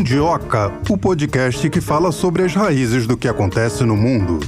[0.00, 4.40] Mundioca, o podcast que fala sobre as raízes do que acontece no mundo.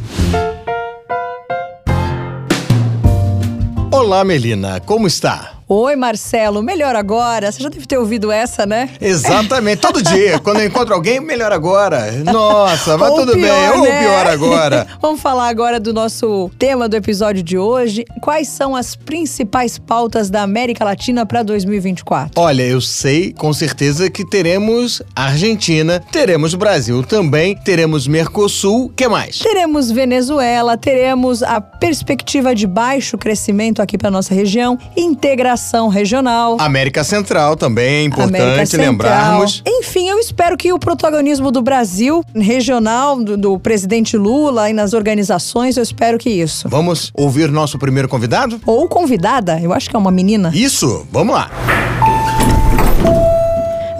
[3.90, 5.61] Olá, Melina, como está?
[5.74, 7.50] Oi, Marcelo, melhor agora.
[7.50, 8.90] Você já deve ter ouvido essa, né?
[9.00, 10.38] Exatamente, todo dia.
[10.38, 12.12] Quando eu encontro alguém, melhor agora.
[12.30, 13.80] Nossa, mas tudo pior, bem.
[13.80, 14.00] Ou né?
[14.00, 14.86] pior agora.
[15.00, 18.04] Vamos falar agora do nosso tema do episódio de hoje.
[18.20, 22.38] Quais são as principais pautas da América Latina para 2024?
[22.38, 29.38] Olha, eu sei com certeza que teremos Argentina, teremos Brasil também, teremos Mercosul, que mais?
[29.38, 36.56] Teremos Venezuela, teremos a perspectiva de baixo crescimento aqui para nossa região, integração regional.
[36.60, 38.90] América Central também é importante Central.
[38.90, 39.62] lembrarmos.
[39.66, 44.92] Enfim, eu espero que o protagonismo do Brasil, regional, do, do presidente Lula e nas
[44.92, 46.68] organizações, eu espero que isso.
[46.68, 48.60] Vamos ouvir nosso primeiro convidado?
[48.66, 50.50] Ou convidada, eu acho que é uma menina.
[50.54, 51.50] Isso, vamos lá.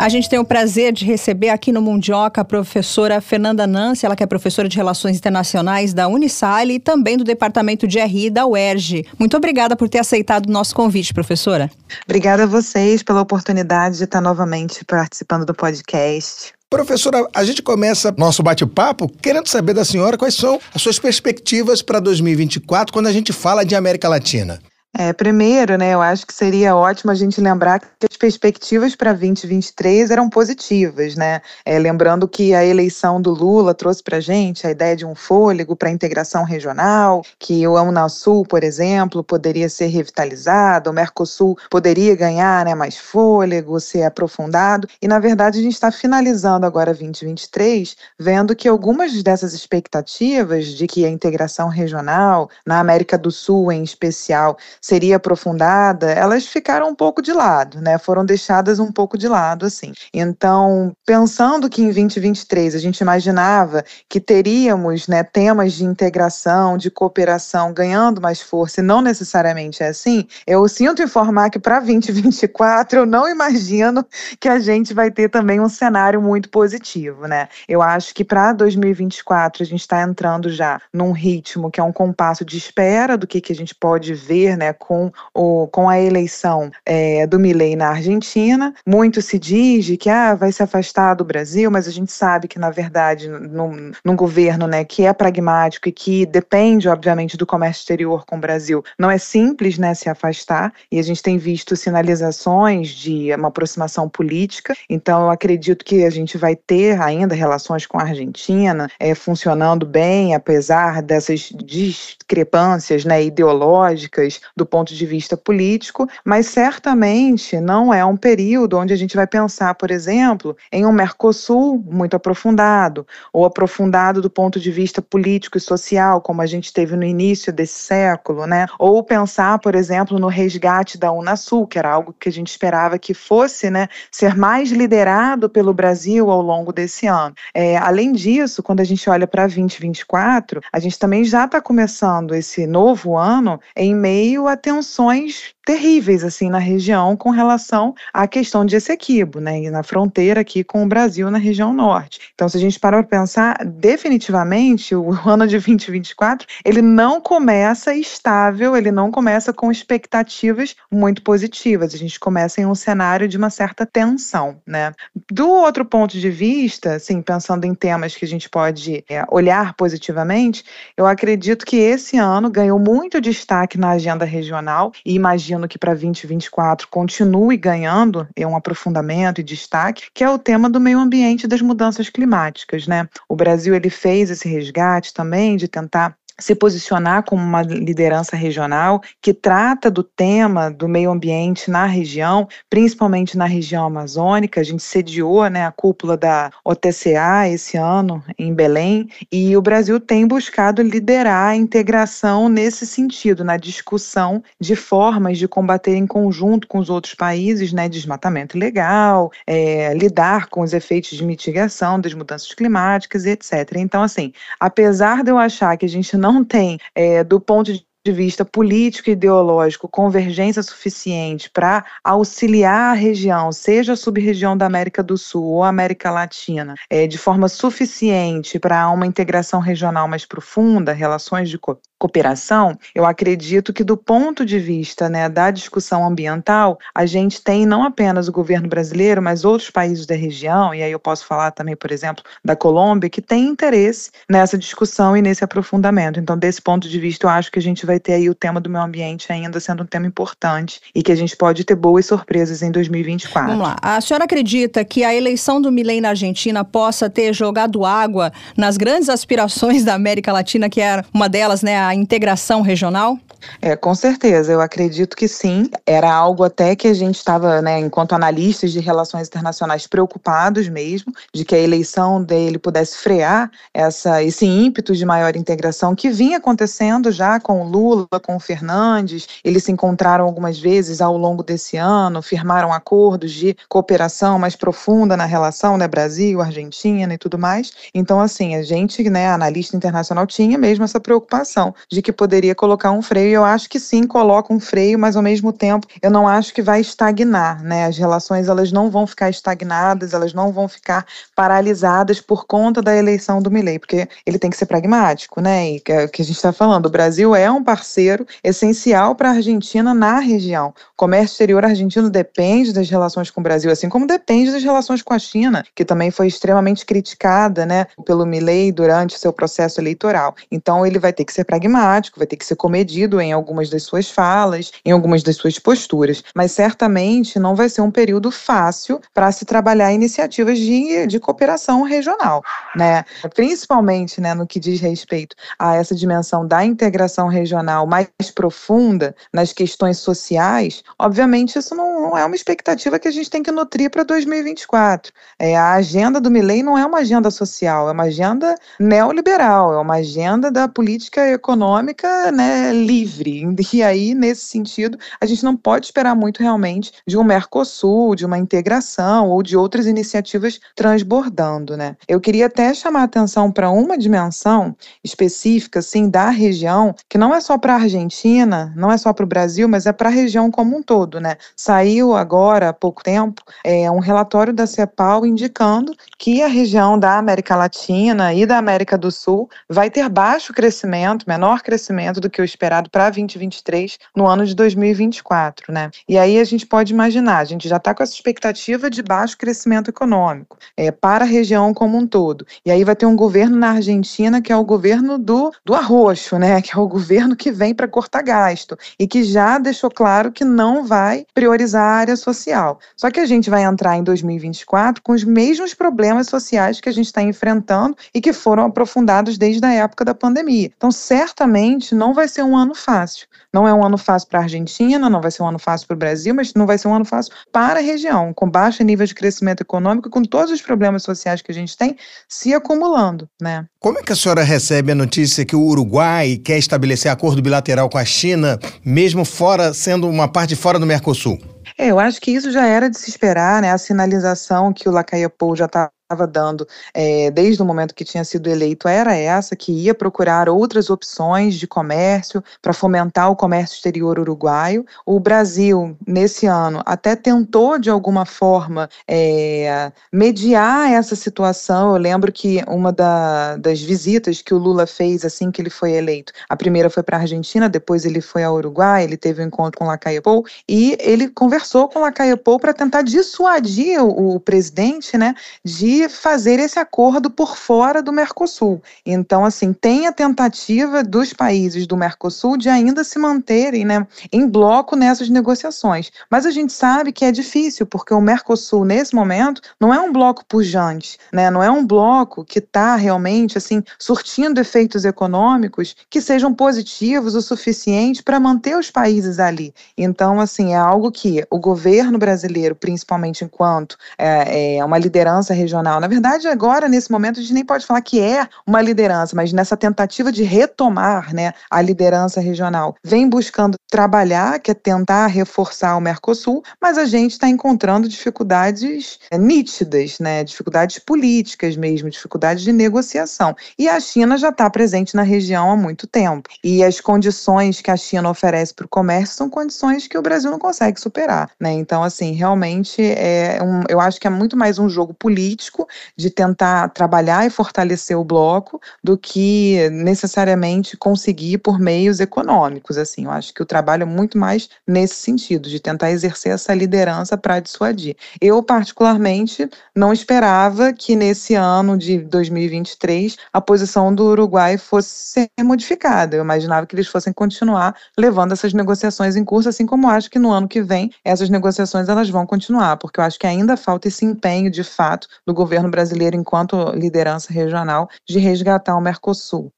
[0.02, 4.16] A gente tem o prazer de receber aqui no Mundioca a professora Fernanda Nancy, ela
[4.16, 8.44] que é professora de Relações Internacionais da Unisale e também do Departamento de RI da
[8.44, 9.06] UERJ.
[9.16, 11.70] Muito obrigada por ter aceitado o nosso convite, professora.
[12.04, 16.52] Obrigada a vocês pela oportunidade de estar novamente participando do podcast.
[16.68, 21.80] Professora, a gente começa nosso bate-papo querendo saber da senhora quais são as suas perspectivas
[21.80, 24.58] para 2024 quando a gente fala de América Latina.
[24.94, 29.14] É, primeiro, né, eu acho que seria ótimo a gente lembrar que as perspectivas para
[29.14, 31.40] 2023 eram positivas, né?
[31.64, 35.14] É, lembrando que a eleição do Lula trouxe para a gente a ideia de um
[35.14, 41.56] fôlego para a integração regional, que o Unasul, por exemplo, poderia ser revitalizado, o Mercosul
[41.70, 46.92] poderia ganhar né, mais fôlego, ser aprofundado, e na verdade a gente está finalizando agora
[46.92, 53.72] 2023, vendo que algumas dessas expectativas de que a integração regional, na América do Sul
[53.72, 57.98] em especial, seria aprofundada, elas ficaram um pouco de lado, né?
[57.98, 59.92] Foram deixadas um pouco de lado, assim.
[60.12, 66.90] Então, pensando que em 2023 a gente imaginava que teríamos, né, temas de integração, de
[66.90, 73.00] cooperação ganhando mais força, e não necessariamente é assim, eu sinto informar que para 2024
[73.00, 74.04] eu não imagino
[74.40, 77.48] que a gente vai ter também um cenário muito positivo, né?
[77.68, 81.92] Eu acho que para 2024 a gente está entrando já num ritmo que é um
[81.92, 86.00] compasso de espera do que, que a gente pode ver, né, com, o, com a
[86.00, 88.74] eleição é, do Milei na Argentina.
[88.86, 92.58] Muito se diz que ah, vai se afastar do Brasil, mas a gente sabe que,
[92.58, 97.80] na verdade, num, num governo né, que é pragmático e que depende, obviamente, do comércio
[97.80, 101.76] exterior com o Brasil, não é simples né, se afastar, e a gente tem visto
[101.76, 107.86] sinalizações de uma aproximação política, então eu acredito que a gente vai ter ainda relações
[107.86, 115.36] com a Argentina é, funcionando bem, apesar dessas discrepâncias né, ideológicas do ponto de vista
[115.36, 120.86] político, mas certamente não é um período onde a gente vai pensar, por exemplo, em
[120.86, 126.46] um Mercosul muito aprofundado, ou aprofundado do ponto de vista político e social, como a
[126.46, 128.66] gente teve no início desse século, né?
[128.78, 132.98] Ou pensar, por exemplo, no resgate da Unasul, que era algo que a gente esperava
[133.00, 137.34] que fosse, né, ser mais liderado pelo Brasil ao longo desse ano.
[137.52, 142.32] É, além disso, quando a gente olha para 2024, a gente também já está começando
[142.32, 148.64] esse novo ano em meio a tensões terríveis assim na região com relação à questão
[148.64, 152.20] de Essequibo, né, e na fronteira aqui com o Brasil na região norte.
[152.34, 157.94] Então, se a gente parar para pensar, definitivamente o ano de 2024 ele não começa
[157.94, 161.94] estável, ele não começa com expectativas muito positivas.
[161.94, 164.92] A gente começa em um cenário de uma certa tensão, né?
[165.30, 169.74] Do outro ponto de vista, assim, pensando em temas que a gente pode é, olhar
[169.74, 170.64] positivamente,
[170.96, 175.92] eu acredito que esse ano ganhou muito destaque na agenda regional e imagino que para
[175.92, 181.44] 2024 continue ganhando é um aprofundamento e destaque, que é o tema do meio ambiente
[181.44, 183.08] e das mudanças climáticas, né?
[183.28, 189.02] O Brasil ele fez esse resgate também de tentar se posicionar como uma liderança regional
[189.20, 194.60] que trata do tema do meio ambiente na região, principalmente na região amazônica.
[194.60, 199.98] A gente sediou né, a cúpula da OTCA esse ano em Belém e o Brasil
[200.00, 206.66] tem buscado liderar a integração nesse sentido, na discussão de formas de combater em conjunto
[206.66, 212.14] com os outros países, né, desmatamento ilegal, é, lidar com os efeitos de mitigação das
[212.14, 213.76] mudanças climáticas etc.
[213.76, 217.84] Então, assim, apesar de eu achar que a gente não tem, é, do ponto de
[218.04, 224.66] de vista político e ideológico, convergência suficiente para auxiliar a região, seja a sub-região da
[224.66, 230.26] América do Sul ou América Latina, é, de forma suficiente para uma integração regional mais
[230.26, 231.58] profunda, relações de
[232.02, 237.64] cooperação, eu acredito que do ponto de vista né, da discussão ambiental, a gente tem
[237.64, 241.52] não apenas o governo brasileiro, mas outros países da região, e aí eu posso falar
[241.52, 246.18] também, por exemplo, da Colômbia, que tem interesse nessa discussão e nesse aprofundamento.
[246.18, 248.60] Então, desse ponto de vista, eu acho que a gente vai ter aí o tema
[248.60, 252.06] do meio ambiente ainda sendo um tema importante e que a gente pode ter boas
[252.06, 253.50] surpresas em 2024.
[253.50, 253.76] Vamos lá.
[253.80, 258.76] A senhora acredita que a eleição do Milei na Argentina possa ter jogado água nas
[258.76, 263.18] grandes aspirações da América Latina, que era uma delas, né, a integração regional?
[263.60, 265.68] É, com certeza, eu acredito que sim.
[265.86, 271.12] Era algo até que a gente estava, né, enquanto analistas de relações internacionais, preocupados mesmo,
[271.34, 276.38] de que a eleição dele pudesse frear essa, esse ímpeto de maior integração que vinha
[276.38, 277.81] acontecendo já com o Lula,
[278.24, 279.26] com o Fernandes.
[279.44, 285.16] Eles se encontraram algumas vezes ao longo desse ano, firmaram acordos de cooperação mais profunda
[285.16, 287.72] na relação, né, Brasil, Argentina e tudo mais.
[287.94, 292.90] Então, assim, a gente, né, analista internacional, tinha mesmo essa preocupação de que poderia colocar
[292.92, 296.28] um freio eu acho que sim, coloca um freio, mas ao mesmo tempo eu não
[296.28, 297.86] acho que vai estagnar, né?
[297.86, 302.96] As relações elas não vão ficar estagnadas, elas não vão ficar paralisadas por conta da
[302.96, 305.72] eleição do Milley, porque ele tem que ser pragmático, né?
[305.72, 309.32] E que, que a gente está falando, o Brasil é um parceiro essencial para a
[309.32, 310.74] Argentina na região.
[310.92, 315.00] O comércio exterior argentino depende das relações com o Brasil, assim como depende das relações
[315.00, 320.36] com a China, que também foi extremamente criticada, né, pelo Milley durante seu processo eleitoral.
[320.50, 323.84] Então ele vai ter que ser pragmático, vai ter que ser comedido em algumas das
[323.84, 329.00] suas falas, em algumas das suas posturas, mas certamente não vai ser um período fácil
[329.14, 332.42] para se trabalhar iniciativas de, de cooperação regional,
[332.76, 333.02] né?
[333.34, 339.52] Principalmente, né, no que diz respeito a essa dimensão da integração regional mais profunda nas
[339.52, 340.82] questões sociais.
[340.98, 345.12] Obviamente, isso não, não é uma expectativa que a gente tem que nutrir para 2024.
[345.38, 349.78] É, a agenda do Milley não é uma agenda social, é uma agenda neoliberal, é
[349.78, 353.42] uma agenda da política econômica né, livre.
[353.72, 358.26] E aí, nesse sentido, a gente não pode esperar muito realmente de um Mercosul, de
[358.26, 361.96] uma integração ou de outras iniciativas transbordando, né?
[362.06, 367.40] Eu queria até chamar atenção para uma dimensão específica, assim, da região, que não é
[367.40, 370.50] só para a Argentina, não é só para o Brasil, mas é para a região
[370.50, 371.36] como um todo, né?
[371.56, 377.18] Saiu agora, há pouco tempo, é, um relatório da CEPAL indicando que a região da
[377.18, 382.40] América Latina e da América do Sul vai ter baixo crescimento, menor crescimento do que
[382.40, 385.90] o esperado para 2023 no ano de 2024, né?
[386.08, 389.36] E aí a gente pode imaginar, a gente já está com essa expectativa de baixo
[389.36, 392.46] crescimento econômico é, para a região como um todo.
[392.64, 396.38] E aí vai ter um governo na Argentina que é o governo do, do arroxo,
[396.38, 396.60] né?
[396.62, 400.44] Que é o governo que vem para cortar gasto e que já deixou claro que
[400.44, 402.78] não vai priorizar a área social.
[402.96, 406.92] Só que a gente vai entrar em 2024 com os mesmos problemas sociais que a
[406.92, 410.70] gente está enfrentando e que foram aprofundados desde a época da pandemia.
[410.76, 413.26] Então, certamente não vai ser um ano fácil.
[413.52, 415.94] Não é um ano fácil para a Argentina, não vai ser um ano fácil para
[415.94, 419.06] o Brasil, mas não vai ser um ano fácil para a região, com baixo nível
[419.06, 421.96] de crescimento econômico, com todos os problemas sociais que a gente tem
[422.28, 423.66] se acumulando, né?
[423.78, 427.90] Como é que a senhora recebe a notícia que o Uruguai quer estabelecer acordo bilateral
[427.90, 431.38] com a China, mesmo fora sendo uma parte fora do Mercosul?
[431.78, 433.70] É, eu acho que isso já era de se esperar, né?
[433.70, 438.04] A sinalização que o Lacaia Pou já está estava dando é, desde o momento que
[438.04, 443.36] tinha sido eleito era essa, que ia procurar outras opções de comércio para fomentar o
[443.36, 444.84] comércio exterior uruguaio.
[445.06, 451.94] O Brasil, nesse ano, até tentou, de alguma forma, é, mediar essa situação.
[451.94, 455.92] Eu lembro que uma da, das visitas que o Lula fez assim que ele foi
[455.92, 459.46] eleito, a primeira foi para a Argentina, depois ele foi ao Uruguai, ele teve um
[459.46, 464.40] encontro com Lacaia Pou e ele conversou com Lacaia Pou para tentar dissuadir o, o
[464.40, 468.82] presidente né, de fazer esse acordo por fora do Mercosul.
[469.04, 474.46] Então, assim, tem a tentativa dos países do Mercosul de ainda se manterem né, em
[474.46, 476.10] bloco nessas negociações.
[476.30, 480.12] Mas a gente sabe que é difícil, porque o Mercosul, nesse momento, não é um
[480.12, 481.50] bloco pujante, né?
[481.50, 487.42] não é um bloco que está realmente assim surtindo efeitos econômicos que sejam positivos o
[487.42, 489.74] suficiente para manter os países ali.
[489.96, 495.91] Então, assim, é algo que o governo brasileiro, principalmente enquanto é, é uma liderança regional,
[496.00, 499.52] Na verdade, agora, nesse momento, a gente nem pode falar que é uma liderança, mas
[499.52, 505.96] nessa tentativa de retomar né, a liderança regional, vem buscando trabalhar, que é tentar reforçar
[505.96, 512.64] o Mercosul, mas a gente está encontrando dificuldades é, nítidas, né, dificuldades políticas mesmo, dificuldades
[512.64, 513.54] de negociação.
[513.78, 516.48] E a China já está presente na região há muito tempo.
[516.64, 520.50] E as condições que a China oferece para o comércio são condições que o Brasil
[520.50, 521.50] não consegue superar.
[521.60, 521.72] Né?
[521.72, 525.71] Então, assim, realmente é um, eu acho que é muito mais um jogo político
[526.16, 532.98] de tentar trabalhar e fortalecer o bloco do que necessariamente conseguir por meios econômicos.
[532.98, 536.74] Assim, eu acho que o trabalho é muito mais nesse sentido, de tentar exercer essa
[536.74, 538.16] liderança para dissuadir.
[538.40, 545.50] Eu, particularmente, não esperava que nesse ano de 2023 a posição do Uruguai fosse ser
[545.62, 546.36] modificada.
[546.36, 550.38] Eu imaginava que eles fossem continuar levando essas negociações em curso, assim como acho que
[550.38, 554.08] no ano que vem essas negociações elas vão continuar, porque eu acho que ainda falta
[554.08, 559.72] esse empenho de fato do governo brasileiro enquanto liderança regional de resgatar o Mercosul.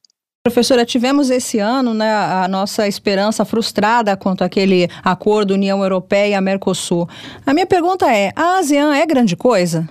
[0.46, 7.08] Professora, tivemos esse ano né, a nossa esperança frustrada quanto àquele acordo União Europeia-Mercosul.
[7.46, 9.88] A minha pergunta é: a ASEAN é grande coisa?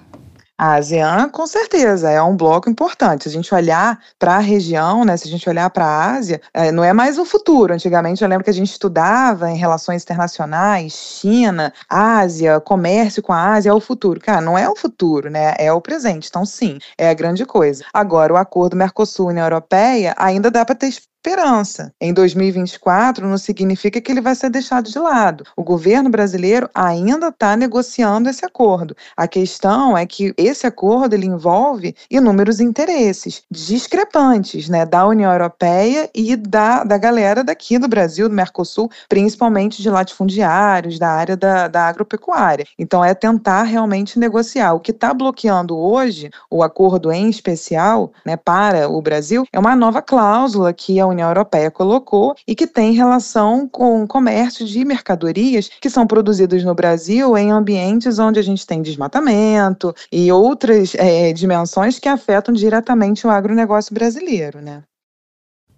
[0.58, 3.24] A ASEAN, com certeza, é um bloco importante.
[3.24, 6.40] Se a gente olhar para a região, né, se a gente olhar para a Ásia,
[6.54, 7.74] é, não é mais o futuro.
[7.74, 13.54] Antigamente, eu lembro que a gente estudava em relações internacionais, China, Ásia, comércio com a
[13.54, 14.20] Ásia, é o futuro.
[14.20, 15.56] Cara, não é o futuro, né?
[15.58, 16.28] É o presente.
[16.30, 17.84] Então, sim, é a grande coisa.
[17.92, 20.94] Agora, o acordo Mercosul-União Europeia ainda dá para ter
[21.24, 21.94] esperança.
[22.02, 25.46] Em 2024 não significa que ele vai ser deixado de lado.
[25.56, 28.94] O governo brasileiro ainda está negociando esse acordo.
[29.16, 36.10] A questão é que esse acordo ele envolve inúmeros interesses discrepantes, né, da União Europeia
[36.14, 41.70] e da, da galera daqui do Brasil, do Mercosul, principalmente de latifundiários, da área da,
[41.70, 42.66] da agropecuária.
[42.78, 44.74] Então é tentar realmente negociar.
[44.74, 49.74] O que está bloqueando hoje o acordo em especial, né, para o Brasil é uma
[49.74, 54.84] nova cláusula que a União Europeia colocou e que tem relação com o comércio de
[54.84, 60.94] mercadorias que são produzidas no Brasil em ambientes onde a gente tem desmatamento e outras
[60.96, 64.84] é, dimensões que afetam diretamente o agronegócio brasileiro, né?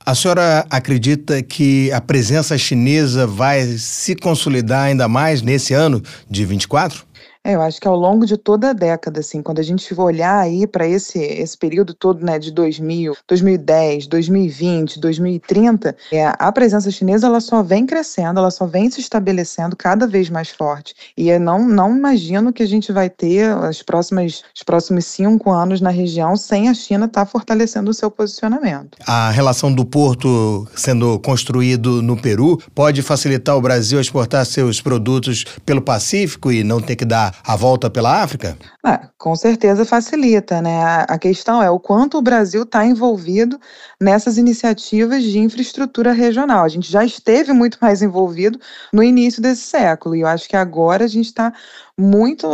[0.06, 6.00] A senhora acredita que a presença chinesa vai se consolidar ainda mais nesse ano
[6.30, 7.04] de 24?
[7.46, 10.06] É, eu acho que ao longo de toda a década, assim, quando a gente for
[10.06, 16.52] olhar aí para esse, esse período todo, né, de 2000, 2010, 2020, 2030, é, a
[16.52, 20.96] presença chinesa ela só vem crescendo, ela só vem se estabelecendo cada vez mais forte.
[21.16, 25.52] E eu não, não imagino que a gente vai ter as próximas, os próximos cinco
[25.52, 28.98] anos na região sem a China estar tá fortalecendo o seu posicionamento.
[29.06, 35.46] A relação do porto sendo construído no Peru pode facilitar o Brasil exportar seus produtos
[35.64, 38.58] pelo Pacífico e não ter que dar a volta pela África?
[38.84, 40.84] Ah, com certeza facilita, né?
[41.08, 43.60] A questão é o quanto o Brasil está envolvido
[44.00, 46.63] nessas iniciativas de infraestrutura regional.
[46.63, 48.60] A gente já esteve muito mais envolvido
[48.94, 51.54] no início desse século, e eu acho que agora a gente está
[51.98, 52.48] muito,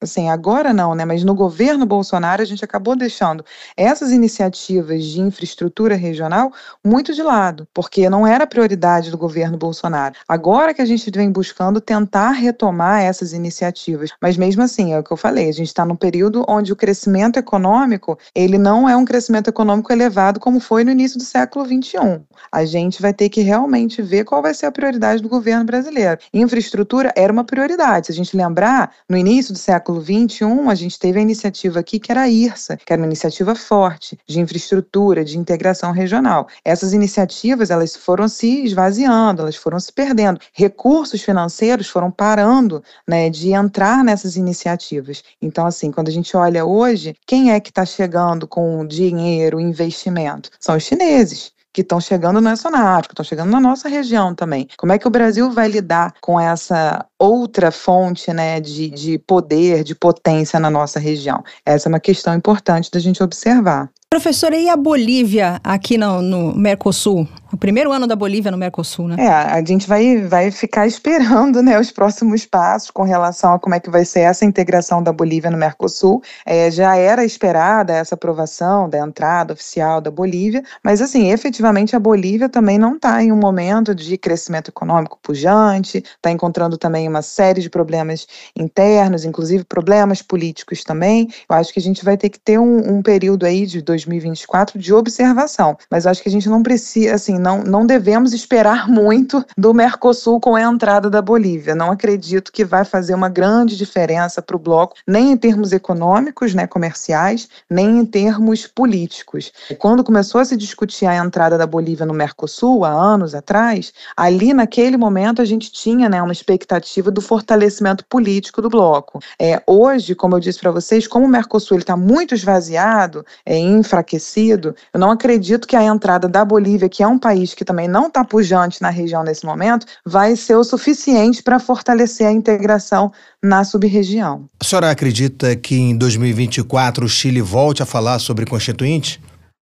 [0.00, 1.04] assim, agora não, né?
[1.04, 3.44] Mas no governo Bolsonaro a gente acabou deixando
[3.76, 6.52] essas iniciativas de infraestrutura regional
[6.84, 10.14] muito de lado, porque não era prioridade do governo Bolsonaro.
[10.28, 15.04] Agora que a gente vem buscando tentar retomar essas iniciativas, mas mesmo assim, é o
[15.04, 18.96] que eu falei, a gente está num período onde o crescimento econômico, ele não é
[18.96, 22.20] um crescimento econômico elevado como foi no início do século XXI.
[22.50, 26.18] A gente vai ter que realmente ver qual vai ser a prioridade do governo brasileiro.
[26.32, 28.06] Infraestrutura era uma prioridade.
[28.06, 31.98] Se a gente lembrar, no início do século XXI, a gente teve a iniciativa aqui
[31.98, 36.46] que era a IRSA, que era uma iniciativa forte de infraestrutura, de integração regional.
[36.64, 40.40] Essas iniciativas, elas foram se esvaziando, elas foram se perdendo.
[40.52, 45.22] Recursos financeiros foram parando né, de entrar nessas iniciativas.
[45.40, 50.50] Então, assim, quando a gente olha hoje, quem é que está chegando com dinheiro, investimento?
[50.58, 53.88] São os chineses que estão chegando não é só na África, estão chegando na nossa
[53.88, 54.66] região também.
[54.76, 59.84] Como é que o Brasil vai lidar com essa outra fonte né, de, de poder,
[59.84, 61.42] de potência na nossa região?
[61.64, 63.90] Essa é uma questão importante da gente observar.
[64.12, 67.28] Professora, e a Bolívia aqui no, no, Mercosul?
[67.52, 69.16] O primeiro ano da Bolívia no Mercosul, né?
[69.18, 73.74] É, a gente vai, vai ficar esperando né, os próximos passos com relação a como
[73.74, 76.22] é que vai ser essa integração da Bolívia no Mercosul.
[76.44, 81.98] É, já era esperada essa aprovação da entrada oficial da Bolívia, mas assim, efetivamente a
[81.98, 87.22] Bolívia também não está em um momento de crescimento econômico pujante, está encontrando também uma
[87.22, 88.26] série de problemas
[88.56, 91.28] internos, inclusive problemas políticos também.
[91.48, 94.00] Eu acho que a gente vai ter que ter um, um período aí de dois
[94.00, 95.76] 2024 de observação.
[95.90, 100.40] Mas acho que a gente não precisa, assim, não, não devemos esperar muito do Mercosul
[100.40, 101.74] com a entrada da Bolívia.
[101.74, 106.54] Não acredito que vai fazer uma grande diferença para o bloco, nem em termos econômicos,
[106.54, 109.52] né, comerciais, nem em termos políticos.
[109.78, 114.52] Quando começou a se discutir a entrada da Bolívia no Mercosul, há anos atrás, ali
[114.52, 119.20] naquele momento a gente tinha né, uma expectativa do fortalecimento político do bloco.
[119.38, 124.74] É, hoje, como eu disse para vocês, como o Mercosul está muito esvaziado, é, enfraquecido,
[124.92, 128.06] eu não acredito que a entrada da Bolívia, que é um país que também não
[128.06, 133.64] está pujante na região nesse momento, vai ser o suficiente para fortalecer a integração na
[133.64, 134.46] sub-região.
[134.60, 139.20] A senhora acredita que em 2024 o Chile volte a falar sobre constituinte?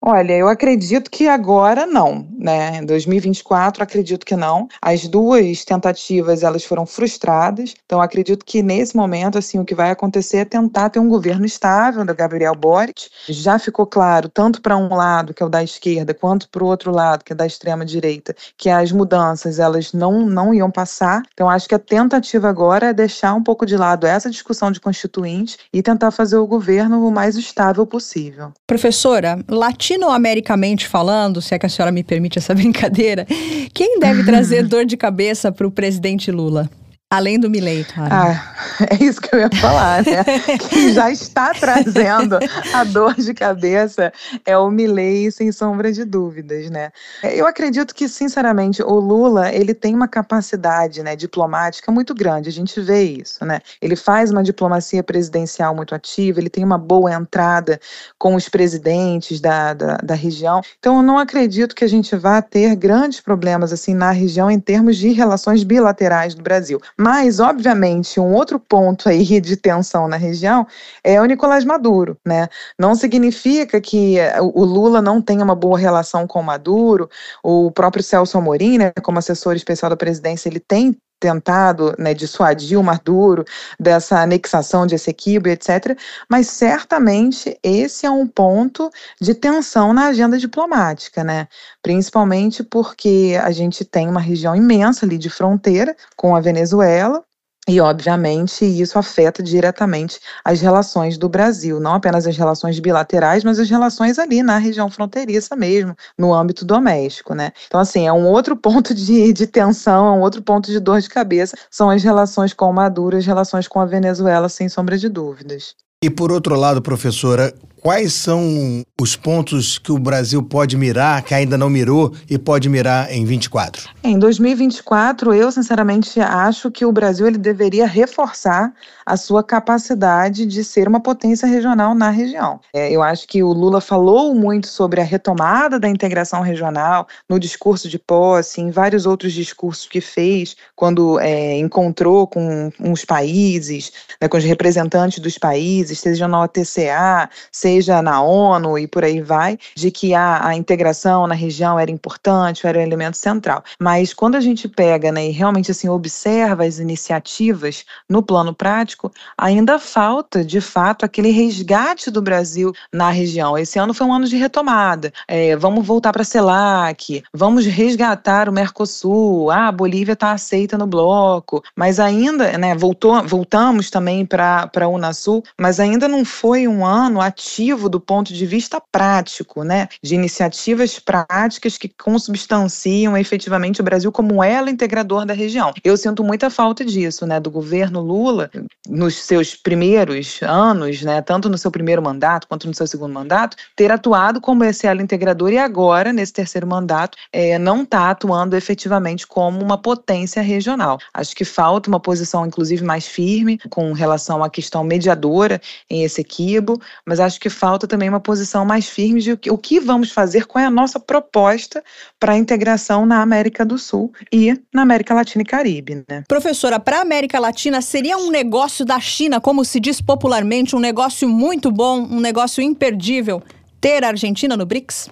[0.09, 2.77] Olha, eu acredito que agora não, né?
[2.77, 4.69] Em 2024 acredito que não.
[4.81, 7.75] As duas tentativas elas foram frustradas.
[7.85, 11.45] Então acredito que nesse momento assim o que vai acontecer é tentar ter um governo
[11.45, 13.09] estável da Gabriel Boric.
[13.29, 16.69] Já ficou claro tanto para um lado que é o da esquerda quanto para o
[16.69, 21.25] outro lado que é da extrema direita que as mudanças elas não não iam passar.
[21.35, 24.79] Então acho que a tentativa agora é deixar um pouco de lado essa discussão de
[24.79, 28.53] constituinte e tentar fazer o governo o mais estável possível.
[28.69, 33.27] Professora, latino latino-americamente falando, se é que a senhora me permite essa brincadeira,
[33.73, 36.71] quem deve trazer dor de cabeça para o presidente Lula?
[37.09, 38.13] Além do Milley, claro.
[38.13, 38.55] Ah,
[38.91, 40.25] é isso que eu ia falar, né?
[40.69, 42.37] Quem já está trazendo
[42.75, 44.13] a dor de cabeça
[44.45, 46.91] é o Milley, sem sombra de dúvidas, né?
[47.23, 52.53] Eu acredito que, sinceramente, o Lula, ele tem uma capacidade né, diplomática muito grande, a
[52.53, 53.61] gente vê isso, né?
[53.81, 57.79] Ele faz uma diplomacia presidencial muito ativa, ele tem uma boa entrada
[58.19, 60.61] com os presidentes da, da, da região.
[60.81, 64.59] Então, eu não acredito que a gente vá ter grandes problemas, assim, na região em
[64.59, 66.81] termos de relações bilaterais do Brasil.
[66.99, 70.67] Mas, obviamente, um outro ponto aí de tensão na região
[71.05, 72.49] é o Nicolás Maduro, né?
[72.79, 74.17] Não significa que
[74.55, 77.09] o Lula não tenha uma boa relação com o Maduro,
[77.43, 82.79] o próprio Celso Amorim, né, como assessor especial da presidência, ele tem tentado né, dissuadir
[82.79, 83.45] o Maduro
[83.79, 85.99] dessa anexação de Essequibo, etc.
[86.29, 91.49] Mas certamente esse é um ponto de tensão na agenda diplomática, né?
[91.83, 97.25] Principalmente porque a gente tem uma região imensa ali de fronteira com a Venezuela,
[97.69, 103.59] e, obviamente, isso afeta diretamente as relações do Brasil, não apenas as relações bilaterais, mas
[103.59, 107.51] as relações ali na região fronteiriça mesmo, no âmbito doméstico, né?
[107.67, 111.01] Então, assim, é um outro ponto de, de tensão, é um outro ponto de dor
[111.01, 115.09] de cabeça, são as relações com Maduro, as relações com a Venezuela, sem sombra de
[115.09, 115.75] dúvidas.
[116.05, 117.53] E por outro lado, professora,
[117.87, 122.69] quais são os pontos que o Brasil pode mirar, que ainda não mirou e pode
[122.69, 123.89] mirar em 24?
[124.03, 128.73] Em 2024, eu sinceramente acho que o Brasil ele deveria reforçar
[129.05, 132.59] a sua capacidade de ser uma potência regional na região.
[132.75, 137.39] É, eu acho que o Lula falou muito sobre a retomada da integração regional no
[137.39, 143.93] discurso de posse, em vários outros discursos que fez quando é, encontrou com os países,
[144.21, 149.21] né, com os representantes dos países, seja na OTCA, seja na ONU e por aí
[149.21, 153.63] vai, de que a, a integração na região era importante, era um elemento central.
[153.81, 159.13] Mas quando a gente pega né, e realmente assim observa as iniciativas no plano prático,
[159.37, 163.57] ainda falta, de fato, aquele resgate do Brasil na região.
[163.59, 165.13] Esse ano foi um ano de retomada.
[165.29, 169.51] É, vamos voltar para a CELAC, vamos resgatar o Mercosul.
[169.51, 174.89] Ah, a Bolívia está aceita no bloco, mas ainda, né, voltou, voltamos também para a
[174.89, 177.56] Unasul, mas ainda não foi um ano ativo
[177.89, 184.43] do ponto de vista prático, né, de iniciativas práticas que consubstanciam efetivamente o Brasil como
[184.43, 185.73] elo integrador da região.
[185.83, 188.51] Eu sinto muita falta disso, né, do governo Lula
[188.89, 193.57] nos seus primeiros anos, né, tanto no seu primeiro mandato quanto no seu segundo mandato,
[193.75, 198.57] ter atuado como esse elo integrador e agora, nesse terceiro mandato, é, não está atuando
[198.57, 200.99] efetivamente como uma potência regional.
[201.13, 206.21] Acho que falta uma posição, inclusive, mais firme com relação à questão mediadora em esse
[206.21, 210.47] equibo, mas acho que falta também uma posição mais firme de o que vamos fazer,
[210.47, 211.83] qual é a nossa proposta
[212.19, 216.05] para a integração na América do Sul e na América Latina e Caribe.
[216.09, 216.25] Né?
[216.29, 220.81] Professora, para a América Latina seria um negócio da China, como se diz popularmente, um
[220.81, 223.43] negócio muito bom, um negócio imperdível,
[223.81, 225.11] ter a Argentina no BRICS?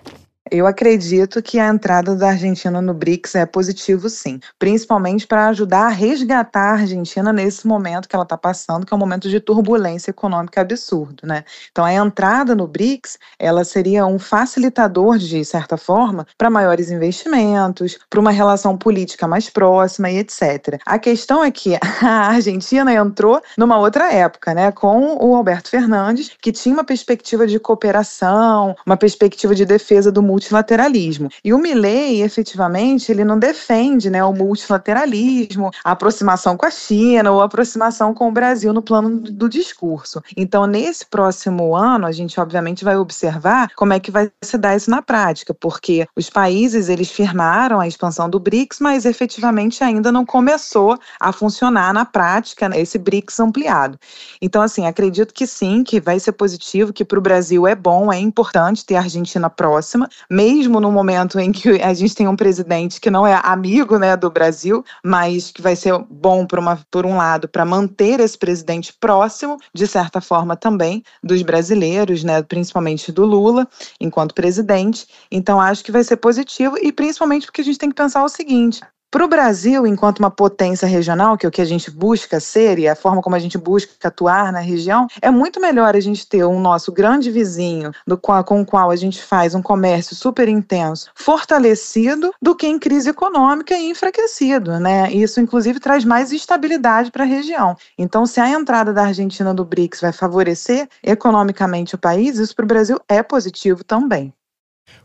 [0.50, 5.86] Eu acredito que a entrada da Argentina no BRICS é positivo, sim, principalmente para ajudar
[5.86, 9.40] a resgatar a Argentina nesse momento que ela está passando, que é um momento de
[9.40, 11.44] turbulência econômica absurdo, né?
[11.72, 17.98] Então, a entrada no BRICS, ela seria um facilitador, de certa forma, para maiores investimentos,
[18.10, 20.78] para uma relação política mais próxima e etc.
[20.84, 26.30] A questão é que a Argentina entrou numa outra época, né, com o Alberto Fernandes,
[26.42, 31.28] que tinha uma perspectiva de cooperação, uma perspectiva de defesa do multilateralismo.
[31.44, 37.30] E o Milley, efetivamente, ele não defende né, o multilateralismo, a aproximação com a China
[37.30, 40.20] ou a aproximação com o Brasil no plano do discurso.
[40.36, 44.76] Então, nesse próximo ano, a gente obviamente vai observar como é que vai se dar
[44.76, 50.10] isso na prática, porque os países eles firmaram a expansão do BRICS, mas efetivamente ainda
[50.10, 53.98] não começou a funcionar na prática né, esse BRICS ampliado.
[54.42, 58.12] Então, assim, acredito que sim, que vai ser positivo, que para o Brasil é bom,
[58.12, 62.36] é importante ter a Argentina próxima, mesmo no momento em que a gente tem um
[62.36, 66.78] presidente que não é amigo né, do Brasil, mas que vai ser bom por, uma,
[66.90, 72.42] por um lado para manter esse presidente próximo, de certa forma também, dos brasileiros, né,
[72.42, 73.68] principalmente do Lula,
[74.00, 75.06] enquanto presidente.
[75.30, 78.28] Então, acho que vai ser positivo e principalmente porque a gente tem que pensar o
[78.28, 78.80] seguinte:
[79.14, 82.80] para o Brasil, enquanto uma potência regional, que é o que a gente busca ser
[82.80, 86.26] e a forma como a gente busca atuar na região, é muito melhor a gente
[86.26, 90.16] ter um nosso grande vizinho do qual, com o qual a gente faz um comércio
[90.16, 94.80] super intenso, fortalecido, do que em crise econômica e enfraquecido.
[94.80, 95.12] Né?
[95.12, 97.76] Isso, inclusive, traz mais estabilidade para a região.
[97.96, 102.64] Então, se a entrada da Argentina do BRICS vai favorecer economicamente o país, isso para
[102.64, 104.34] o Brasil é positivo também.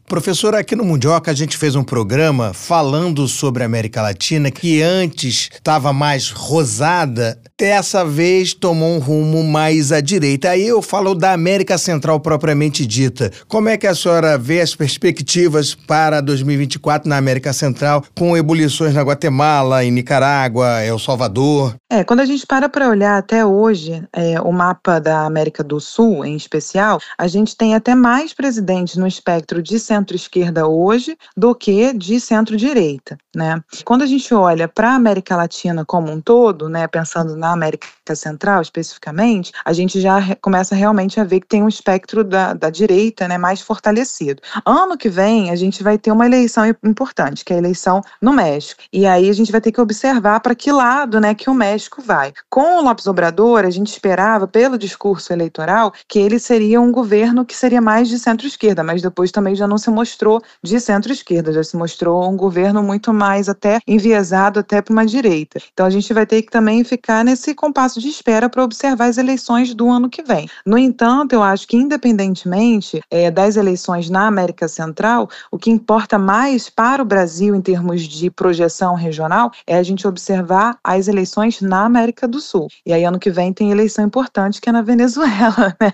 [0.10, 4.82] Professor, aqui no Mundioca a gente fez um programa falando sobre a América Latina que
[4.82, 10.50] antes estava mais rosada, dessa vez tomou um rumo mais à direita.
[10.50, 13.32] Aí eu falo da América Central propriamente dita.
[13.48, 18.96] Como é que a senhora vê as perspectivas para 2024 na América Central, com ebulições
[18.96, 21.76] na Guatemala, em Nicarágua, El Salvador?
[21.88, 25.80] É, quando a gente para para olhar até hoje é, o mapa da América do
[25.80, 31.18] Sul, em especial, a gente tem até mais presidentes no espectro de centro centro-esquerda hoje
[31.36, 33.62] do que de centro-direita, né?
[33.84, 37.88] Quando a gente olha para a América Latina como um todo, né, pensando na América
[38.16, 42.70] Central especificamente, a gente já começa realmente a ver que tem um espectro da, da
[42.70, 44.42] direita, né, mais fortalecido.
[44.66, 48.34] Ano que vem a gente vai ter uma eleição importante, que é a eleição no
[48.34, 51.54] México, e aí a gente vai ter que observar para que lado, né, que o
[51.54, 52.34] México vai.
[52.50, 57.46] Com o Lopes Obrador, a gente esperava pelo discurso eleitoral que ele seria um governo
[57.46, 61.64] que seria mais de centro-esquerda, mas depois também já não se mostrou de centro-esquerda, já
[61.64, 65.60] se mostrou um governo muito mais até enviesado até para uma direita.
[65.74, 69.18] Então a gente vai ter que também ficar nesse compasso de espera para observar as
[69.18, 70.48] eleições do ano que vem.
[70.66, 76.18] No entanto, eu acho que independentemente é, das eleições na América Central, o que importa
[76.18, 81.62] mais para o Brasil em termos de projeção regional é a gente observar as eleições
[81.62, 82.68] na América do Sul.
[82.86, 85.94] E aí ano que vem tem eleição importante que é na Venezuela, né?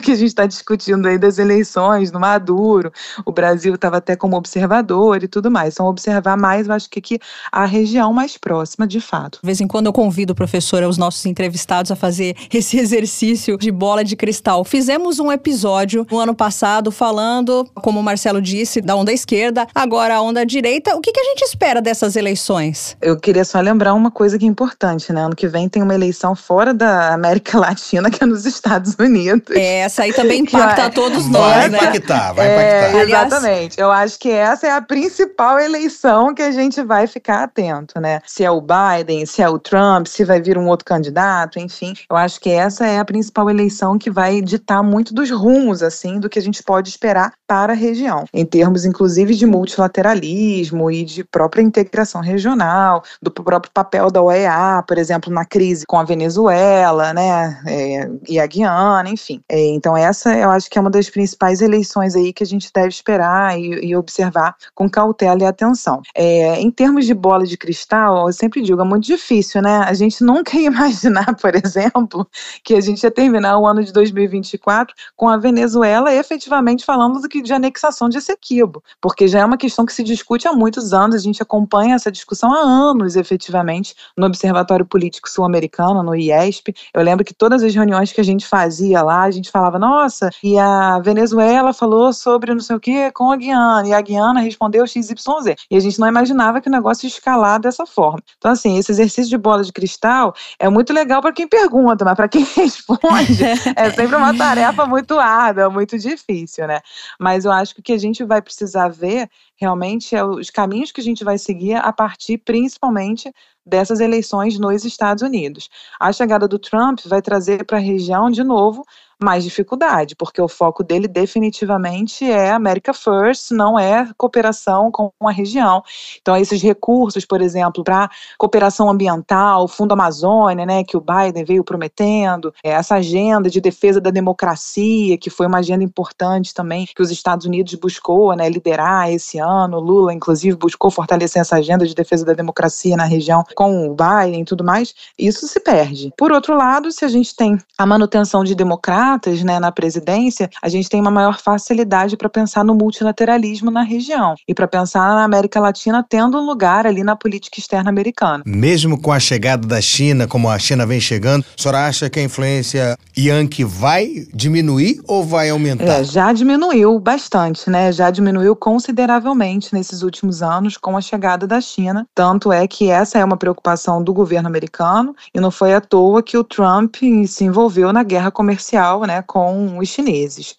[0.00, 2.92] Que a gente está discutindo aí das eleições no Maduro,
[3.24, 5.74] o Brasil estava até como observador e tudo mais.
[5.74, 7.18] Então, observar mais, eu acho que aqui
[7.52, 9.38] a região mais próxima, de fato.
[9.42, 13.70] De vez em quando eu convido, professora, os nossos entrevistados a fazer esse exercício de
[13.70, 14.64] bola de cristal.
[14.64, 20.16] Fizemos um episódio no ano passado falando, como o Marcelo disse, da onda esquerda, agora
[20.16, 20.94] a onda direita.
[20.96, 22.96] O que, que a gente espera dessas eleições?
[23.00, 25.22] Eu queria só lembrar uma coisa que é importante, né?
[25.22, 29.56] Ano que vem tem uma eleição fora da América Latina, que é nos Estados Unidos.
[29.56, 31.78] É, essa aí também impacta a todos nós, vai né?
[31.78, 33.80] Impactar, vai impactar, é, Exatamente.
[33.80, 38.20] Eu acho que essa é a principal eleição que a gente vai ficar atento, né?
[38.26, 41.94] Se é o Biden, se é o Trump, se vai vir um outro candidato, enfim.
[42.10, 46.18] Eu acho que essa é a principal eleição que vai ditar muito dos rumos, assim,
[46.18, 51.04] do que a gente pode esperar para a região, em termos, inclusive, de multilateralismo e
[51.04, 56.04] de própria integração regional, do próprio papel da OEA, por exemplo, na crise com a
[56.04, 57.60] Venezuela, né?
[57.66, 59.40] É, e a Guiana, enfim.
[59.48, 62.70] É, então, essa eu acho que é uma das principais eleições aí que a gente
[62.74, 66.00] deve esperar e, e observar com cautela e atenção.
[66.14, 69.84] É, em termos de bola de cristal, eu sempre digo, é muito difícil, né?
[69.86, 72.26] A gente nunca ia imaginar, por exemplo,
[72.64, 77.28] que a gente ia terminar o ano de 2024 com a Venezuela efetivamente falando do
[77.28, 80.94] que de anexação de Essequibo, porque já é uma questão que se discute há muitos
[80.94, 86.74] anos, a gente acompanha essa discussão há anos, efetivamente, no Observatório Político Sul-Americano, no IESP.
[86.94, 90.30] Eu lembro que todas as reuniões que a gente fazia lá, a gente falava, nossa,
[90.42, 94.40] e a Venezuela falou sobre não sei o que com a Guiana, e a Guiana
[94.40, 95.56] respondeu XYZ.
[95.68, 98.22] E a gente não imaginava que o negócio ia escalar dessa forma.
[98.38, 102.14] Então, assim, esse exercício de bola de cristal é muito legal para quem pergunta, mas
[102.14, 103.42] para quem responde
[103.74, 106.80] é sempre uma tarefa muito árdua, muito difícil, né?
[107.18, 110.92] Mas eu acho que o que a gente vai precisar ver realmente é os caminhos
[110.92, 113.32] que a gente vai seguir a partir principalmente
[113.66, 115.70] dessas eleições nos Estados Unidos.
[115.98, 118.84] A chegada do Trump vai trazer para a região, de novo,
[119.22, 125.30] mais dificuldade, porque o foco dele definitivamente é America First, não é cooperação com a
[125.30, 125.82] região.
[126.20, 131.64] Então, esses recursos, por exemplo, para cooperação ambiental, Fundo Amazônia, né, que o Biden veio
[131.64, 137.02] prometendo, é, essa agenda de defesa da democracia, que foi uma agenda importante também, que
[137.02, 139.80] os Estados Unidos buscou né, liderar esse ano.
[139.80, 144.42] Lula, inclusive, buscou fortalecer essa agenda de defesa da democracia na região com o Biden
[144.42, 144.94] e tudo mais.
[145.18, 146.12] Isso se perde.
[146.16, 148.54] Por outro lado, se a gente tem a manutenção de
[149.04, 153.82] democratas né, na presidência, a gente tem uma maior facilidade para pensar no multilateralismo na
[153.82, 158.42] região e para pensar na América Latina tendo um lugar ali na política externa americana.
[158.46, 162.18] Mesmo com a chegada da China, como a China vem chegando, a senhora acha que
[162.18, 165.84] a influência Yankee vai diminuir ou vai aumentar?
[165.84, 167.92] É, já diminuiu bastante, né?
[167.92, 172.06] Já diminuiu consideravelmente nesses últimos anos com a chegada da China.
[172.14, 176.22] Tanto é que essa é uma preocupação do governo americano e não foi à toa
[176.22, 180.54] que o Trump se envolveu na guerra comercial, né, com os chineses.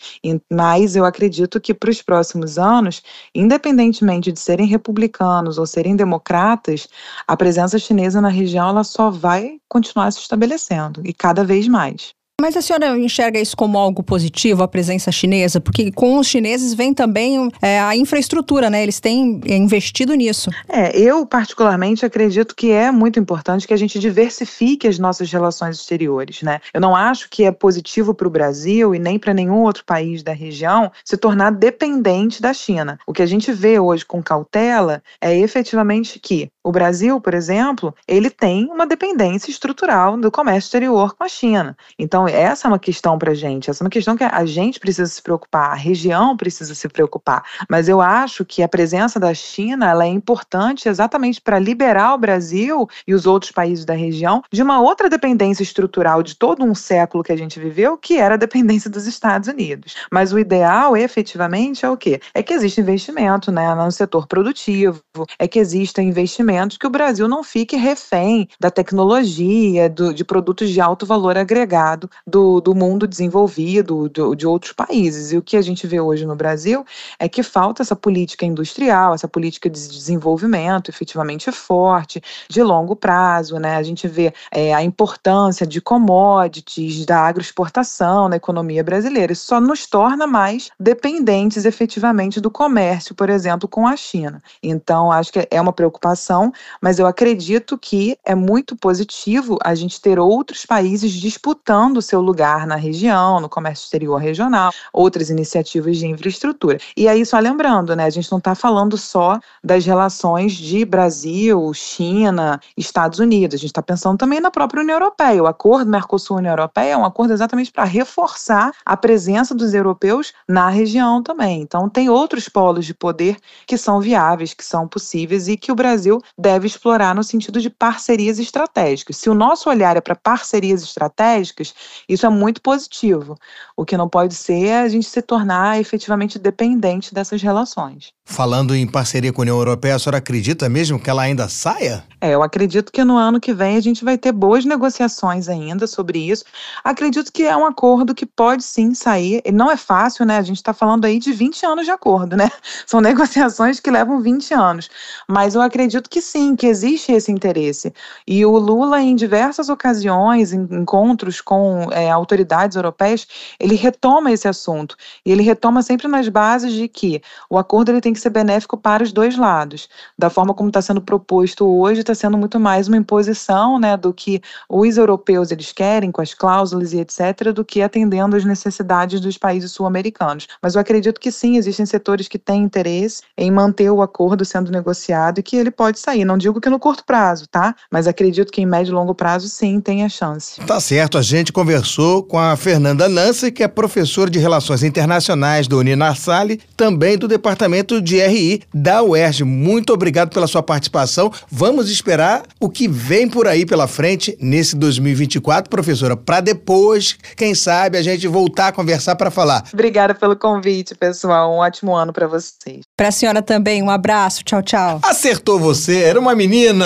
[0.52, 3.02] Mas eu acredito que para os próximos anos,
[3.34, 6.88] independentemente de serem republicanos ou serem democratas,
[7.28, 12.14] a presença chinesa na região ela só vai continuar se estabelecendo e cada vez mais.
[12.42, 15.62] Mas a senhora enxerga isso como algo positivo, a presença chinesa?
[15.62, 18.84] Porque com os chineses vem também é, a infraestrutura, né?
[18.84, 20.52] Eles têm investido nisso.
[20.68, 25.78] É, eu particularmente acredito que é muito importante que a gente diversifique as nossas relações
[25.78, 26.60] exteriores, né?
[26.74, 30.22] Eu não acho que é positivo para o Brasil e nem para nenhum outro país
[30.22, 33.00] da região se tornar dependente da China.
[33.08, 37.94] O que a gente vê hoje com cautela é efetivamente que o Brasil, por exemplo,
[38.08, 41.78] ele tem uma dependência estrutural do comércio exterior com a China.
[41.98, 44.80] Então, essa é uma questão para a gente, essa é uma questão que a gente
[44.80, 47.44] precisa se preocupar, a região precisa se preocupar.
[47.70, 52.18] Mas eu acho que a presença da China ela é importante exatamente para liberar o
[52.18, 56.74] Brasil e os outros países da região de uma outra dependência estrutural de todo um
[56.74, 59.96] século que a gente viveu, que era a dependência dos Estados Unidos.
[60.12, 62.20] Mas o ideal, efetivamente, é o quê?
[62.34, 65.04] É que exista investimento né, no setor produtivo,
[65.38, 70.70] é que exista investimento que o Brasil não fique refém da tecnologia, do, de produtos
[70.70, 75.32] de alto valor agregado do, do mundo desenvolvido, do, de outros países.
[75.32, 76.86] E o que a gente vê hoje no Brasil
[77.20, 83.58] é que falta essa política industrial, essa política de desenvolvimento efetivamente forte, de longo prazo.
[83.60, 83.76] Né?
[83.76, 89.34] A gente vê é, a importância de commodities, da agroexportação na economia brasileira.
[89.34, 94.42] Isso só nos torna mais dependentes efetivamente do comércio, por exemplo, com a China.
[94.62, 96.45] Então, acho que é uma preocupação
[96.82, 102.66] mas eu acredito que é muito positivo a gente ter outros países disputando seu lugar
[102.68, 106.78] na região, no comércio exterior regional, outras iniciativas de infraestrutura.
[106.96, 111.74] E aí, só lembrando, né, a gente não está falando só das relações de Brasil,
[111.74, 115.44] China, Estados Unidos, a gente está pensando também na própria União Europeia.
[115.44, 120.70] O acordo Mercosul-União Europeia é um acordo exatamente para reforçar a presença dos europeus na
[120.70, 121.62] região também.
[121.62, 125.76] Então, tem outros polos de poder que são viáveis, que são possíveis e que o
[125.76, 129.18] Brasil deve explorar no sentido de parcerias estratégicas.
[129.18, 131.74] Se o nosso olhar é para parcerias estratégicas,
[132.08, 133.38] isso é muito positivo.
[133.76, 138.14] O que não pode ser é a gente se tornar efetivamente dependente dessas relações.
[138.28, 142.04] Falando em parceria com a União Europeia, a senhora acredita mesmo que ela ainda saia?
[142.20, 145.86] É, eu acredito que no ano que vem a gente vai ter boas negociações ainda
[145.86, 146.44] sobre isso.
[146.84, 149.44] Acredito que é um acordo que pode sim sair.
[149.54, 150.38] Não é fácil, né?
[150.38, 152.50] A gente está falando aí de 20 anos de acordo, né?
[152.88, 154.90] São negociações que levam 20 anos.
[155.28, 157.94] Mas eu acredito que sim, que existe esse interesse.
[158.28, 163.28] E o Lula, em diversas ocasiões, em encontros com é, autoridades europeias,
[163.60, 164.98] ele retoma esse assunto.
[165.26, 168.78] E ele retoma sempre nas bases de que o acordo ele tem que ser benéfico
[168.78, 169.88] para os dois lados.
[170.18, 174.14] Da forma como está sendo proposto hoje, está sendo muito mais uma imposição né, do
[174.14, 179.20] que os europeus eles querem, com as cláusulas e etc., do que atendendo às necessidades
[179.20, 180.48] dos países sul-americanos.
[180.62, 184.72] Mas eu acredito que sim, existem setores que têm interesse em manter o acordo sendo
[184.72, 186.26] negociado e que ele pode sair.
[186.26, 187.76] Não digo que no curto prazo, tá?
[187.92, 190.62] Mas acredito que em médio e longo prazo, sim, tem a chance.
[190.62, 191.18] Tá certo.
[191.18, 196.62] A gente conversou com a Fernanda Nancy, que é professora de Relações Internacionais do Uninassale,
[196.78, 199.44] também do Departamento de RI da UERJ.
[199.44, 201.32] Muito obrigado pela sua participação.
[201.50, 207.56] Vamos esperar o que vem por aí pela frente nesse 2024, professora, para depois, quem
[207.56, 209.64] sabe, a gente voltar a conversar para falar.
[209.74, 211.54] Obrigada pelo convite, pessoal.
[211.54, 212.82] Um ótimo ano para vocês.
[212.96, 214.44] Para a senhora também, um abraço.
[214.44, 215.00] Tchau, tchau.
[215.04, 216.86] Acertou você ser uma menina.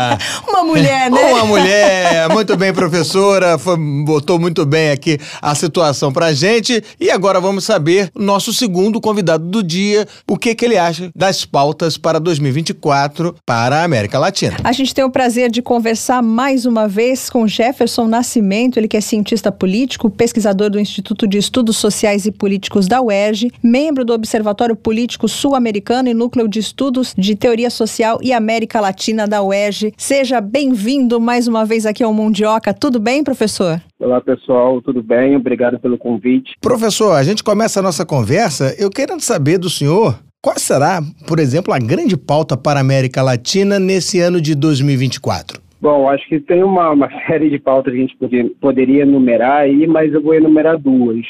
[0.48, 1.32] uma mulher, né?
[1.34, 2.28] Uma mulher.
[2.30, 3.58] Muito bem, professora.
[3.58, 6.82] Foi, botou muito bem aqui a situação pra gente.
[6.98, 11.44] E agora vamos saber nosso segundo convidado do dia, o que, que ele acha das
[11.44, 14.56] pautas para 2024 para a América Latina.
[14.64, 18.96] A gente tem o prazer de conversar mais uma vez com Jefferson Nascimento, ele que
[18.96, 24.14] é cientista político, pesquisador do Instituto de Estudos Sociais e Políticos da UERJ, membro do
[24.14, 28.45] Observatório Político Sul-Americano e Núcleo de Estudos de Teoria Social e América
[28.80, 29.92] Latina da UERJ.
[29.96, 32.72] Seja bem-vindo mais uma vez aqui ao Mundioca.
[32.72, 33.80] Tudo bem, professor?
[33.98, 35.34] Olá, pessoal, tudo bem?
[35.36, 36.52] Obrigado pelo convite.
[36.60, 41.40] Professor, a gente começa a nossa conversa eu querendo saber do senhor qual será, por
[41.40, 45.60] exemplo, a grande pauta para a América Latina nesse ano de 2024?
[45.80, 49.62] Bom, acho que tem uma, uma série de pautas que a gente poderia, poderia enumerar
[49.62, 51.26] aí, mas eu vou enumerar duas.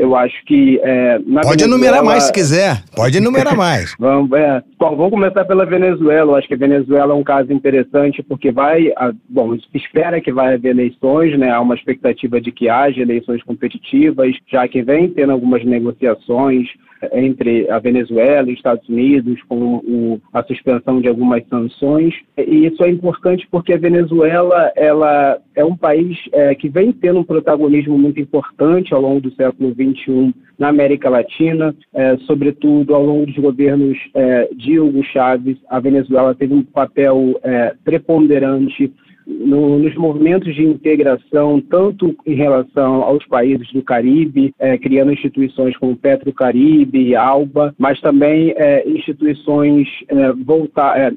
[0.00, 0.80] Eu acho que.
[0.82, 1.64] É, Pode Venezuela...
[1.64, 2.82] enumerar mais se quiser.
[2.96, 3.94] Pode enumerar mais.
[3.98, 6.32] vamos, é, bom, vamos começar pela Venezuela.
[6.32, 8.88] Eu acho que a Venezuela é um caso interessante porque vai.
[8.96, 11.50] A, bom, espera que vai haver eleições, né?
[11.50, 16.66] Há uma expectativa de que haja eleições competitivas, já que vem tendo algumas negociações
[17.12, 22.14] entre a Venezuela e os Estados Unidos com o, a suspensão de algumas sanções.
[22.36, 27.20] E isso é importante porque a Venezuela ela é um país é, que vem tendo
[27.20, 33.02] um protagonismo muito importante ao longo do século XXI na América Latina, é, sobretudo ao
[33.02, 35.56] longo dos governos é, de Hugo Chávez.
[35.68, 38.92] A Venezuela teve um papel é, preponderante
[39.38, 45.76] no, nos movimentos de integração, tanto em relação aos países do Caribe, é, criando instituições
[45.76, 51.12] como Petrocaribe ALBA, mas também é, instituições é, voltar, é,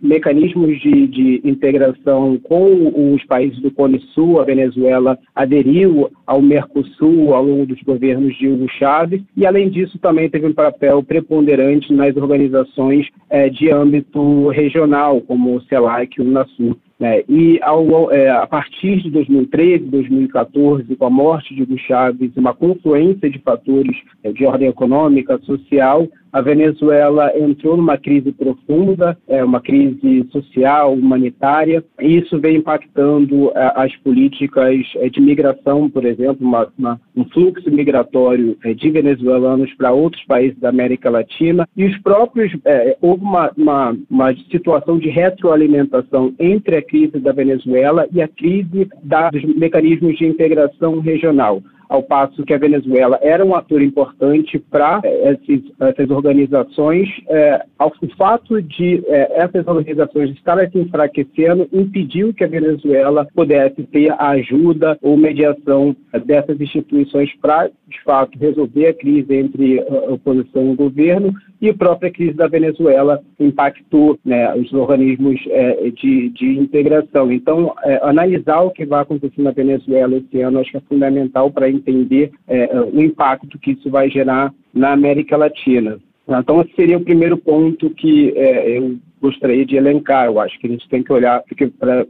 [0.00, 4.40] mecanismos de, de, integração com os países do Cone Sul.
[4.40, 9.98] A Venezuela aderiu ao Mercosul ao longo dos governos de Hugo Chávez e, além disso,
[9.98, 16.22] também teve um papel preponderante nas organizações é, de âmbito regional, como o CELAC e
[16.22, 16.76] o UNASUR.
[17.02, 17.24] Né?
[17.28, 22.54] E ao, é, a partir de 2013, 2014, com a morte de Hugo Chávez, uma
[22.54, 29.44] confluência de fatores é, de ordem econômica, social, a Venezuela entrou numa crise profunda, é,
[29.44, 36.06] uma crise social, humanitária, e isso vem impactando é, as políticas é, de migração, por
[36.06, 41.68] exemplo, uma, uma, um fluxo migratório é, de venezuelanos para outros países da América Latina,
[41.76, 47.32] e os próprios, é, houve uma, uma, uma, situação de retroalimentação entre a crise da
[47.32, 53.18] Venezuela e a crise da, dos mecanismos de integração regional ao passo que a Venezuela
[53.20, 55.36] era um ator importante para é,
[55.78, 57.06] essas organizações.
[57.28, 63.82] É, o fato de é, essas organizações estarem se enfraquecendo impediu que a Venezuela pudesse
[63.84, 70.12] ter a ajuda ou mediação dessas instituições para, de fato, resolver a crise entre a
[70.14, 75.90] oposição e o governo e a própria crise da Venezuela impactou né, os organismos é,
[75.90, 77.30] de, de, integração.
[77.30, 81.68] Então, analisar o que vai acontecer na Venezuela esse ano acho que é fundamental para
[81.82, 85.98] entender é, o impacto que isso vai gerar na América Latina.
[86.28, 90.26] Então, esse seria o primeiro ponto que é, eu gostaria de elencar.
[90.26, 91.42] Eu acho que a gente tem que olhar
[91.78, 92.06] para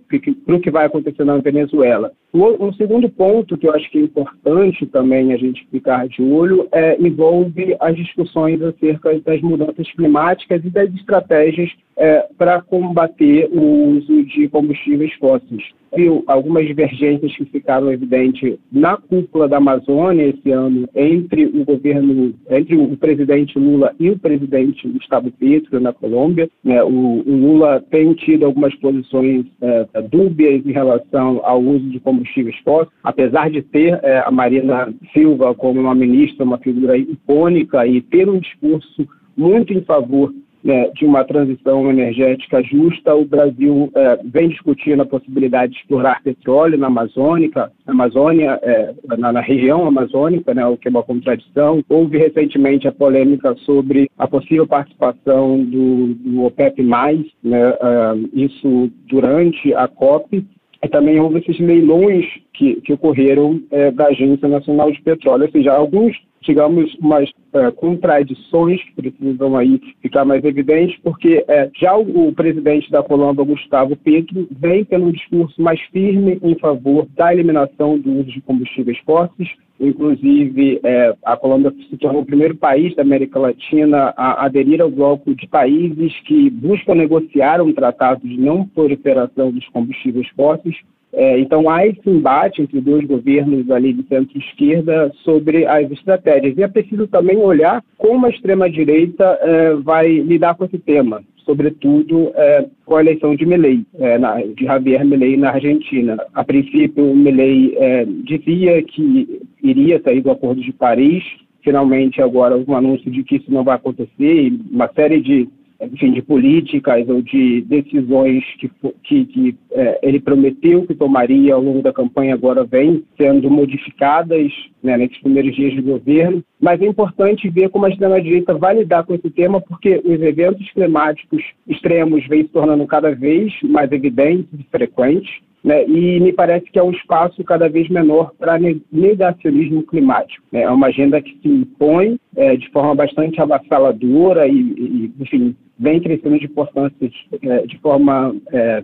[0.46, 2.12] o que vai acontecer na Venezuela.
[2.32, 6.68] Um segundo ponto que eu acho que é importante também a gente ficar de olho
[6.72, 11.70] é, envolve as discussões acerca das mudanças climáticas e das estratégias
[12.02, 15.62] é, para combater o uso de combustíveis fósseis.
[15.94, 22.34] Viu algumas divergências que ficaram evidentes na cúpula da Amazônia esse ano entre o governo,
[22.50, 26.50] entre o presidente Lula e o presidente Gustavo Petro na Colômbia.
[26.64, 26.82] Né?
[26.82, 32.56] O, o, Lula tem tido algumas posições é, dúbias em relação ao uso de combustíveis
[32.64, 38.00] fósseis, apesar de ter é, a Marina Silva como uma ministra, uma figura icônica e
[38.00, 40.32] ter um discurso muito em favor
[40.62, 46.22] né, de uma transição energética justa, o Brasil é, vem discutindo a possibilidade de explorar
[46.22, 51.83] petróleo na Amazônica, Amazônia, é, na, na, região amazônica, né, o que é uma contradição.
[51.88, 59.75] Houve recentemente a polêmica sobre a possível participação do, do OPEP+, né, uh, isso durante
[59.75, 60.44] a COP,
[60.85, 65.51] e também houve esses leilões que, que ocorreram é, da Agência Nacional de Petróleo, ou
[65.51, 71.96] seja, alguns, digamos, umas é, contradições que precisam aí ficar mais evidentes, porque é, já
[71.96, 77.07] o, o, presidente da Colômbia, Gustavo Petro, vem tendo um discurso mais firme em favor
[77.16, 79.48] da eliminação do uso de combustíveis fósseis,
[79.83, 84.88] Inclusive, é, a Colômbia se tornou o primeiro país da América Latina a aderir ao
[84.88, 90.76] bloco de países que buscam negociar um tratado de não proliferação dos combustíveis fósseis.
[91.14, 96.57] É, então há esse embate entre dois governos ali de centro-esquerda sobre as estratégias.
[96.57, 102.33] E é preciso também olhar como a extrema-direita é, vai lidar com esse tema, sobretudo
[102.35, 104.18] é, com a eleição de Milei, é,
[104.57, 106.16] de Javier Milei na Argentina.
[106.33, 111.22] A princípio, Milei é, dizia que iria sair do Acordo de Paris,
[111.62, 115.48] finalmente agora um anúncio de que isso não vai acontecer, uma série de
[115.90, 118.70] enfim, de políticas ou de decisões que,
[119.02, 124.52] que, que é, ele prometeu que tomaria ao longo da campanha agora vem sendo modificadas
[124.82, 126.44] né, nesses primeiros dias de governo.
[126.62, 130.70] Mas é importante ver como a extrema-direita vai lidar com esse tema, porque os eventos
[130.70, 135.29] climáticos extremos vêm se tornando cada vez mais evidentes e frequentes.
[135.64, 138.59] Né, e me parece que é um espaço cada vez menor para
[138.90, 140.44] negacionismo climático.
[140.51, 145.55] Né, é uma agenda que se impõe é, de forma bastante avassaladora e, e, enfim,
[145.79, 148.83] vem crescendo de importância de, de forma é,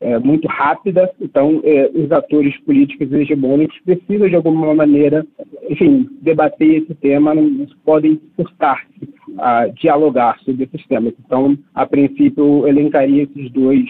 [0.00, 1.10] é, muito rápida.
[1.20, 5.26] Então, é, os atores políticos hegemônicos precisam, de alguma maneira,
[5.68, 11.12] enfim, debater esse tema, não podem furtar-se a dialogar sobre esses temas.
[11.24, 13.84] Então, a princípio, eu elencaria esses dois,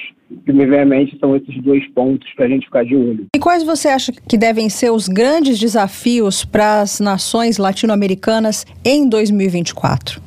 [0.44, 3.26] que me vem à mente são esses dois pontos para a gente ficar de olho.
[3.34, 9.08] E quais você acha que devem ser os grandes desafios para as nações latino-americanas em
[9.08, 10.25] 2024?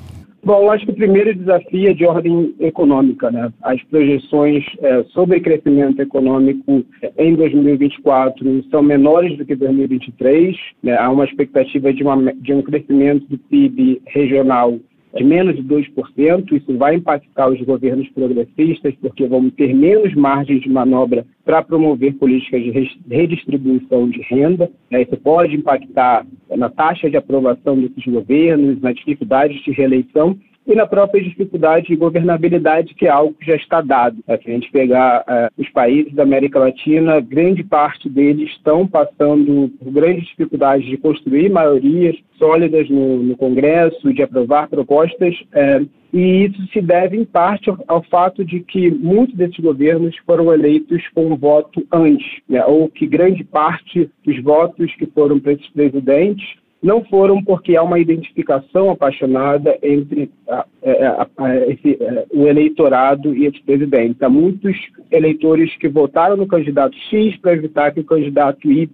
[0.50, 3.30] Bom, acho que o primeiro desafio é de ordem econômica.
[3.30, 3.54] Né?
[3.62, 6.84] As projeções é, sobre crescimento econômico
[7.20, 10.58] em 2024 são menores do que 2023.
[10.82, 10.98] Né?
[10.98, 14.80] Há uma expectativa de, uma, de um crescimento do PIB regional
[15.16, 16.52] de menos de 2%.
[16.52, 22.14] Isso vai impactar os governos progressistas, porque vão ter menos margem de manobra para promover
[22.16, 22.72] políticas de
[23.10, 24.70] redistribuição de renda.
[24.90, 25.02] Né?
[25.02, 30.38] Isso pode impactar na taxa de aprovação desses governos, nas dificuldades de reeleição
[30.70, 34.18] e na própria dificuldade de governabilidade, que é algo que já está dado.
[34.26, 39.72] Se a gente pegar uh, os países da América Latina, grande parte deles estão passando
[39.80, 45.36] por grandes dificuldades de construir maiorias sólidas no, no Congresso, de aprovar propostas.
[45.40, 50.16] Uh, e isso se deve, em parte, ao, ao, fato de que muitos desses governos
[50.26, 52.64] foram eleitos com um voto antes, né?
[52.66, 57.84] ou que grande parte dos votos que foram para esses presidentes não foram porque há
[57.84, 64.24] uma identificação apaixonada entre a, é, a, a, esse, é, o eleitorado e esse presidente.
[64.24, 64.78] Há muitos
[65.12, 68.88] eleitores que votaram no candidato X para evitar que o candidato Y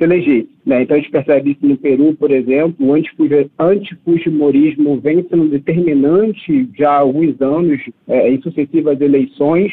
[0.00, 0.48] se elegesse.
[0.64, 0.82] Né?
[0.82, 2.94] Então a gente percebe isso no Peru, por exemplo, o
[3.58, 9.72] antifujimorismo vem sendo determinante já há alguns anos é, em sucessivas eleições.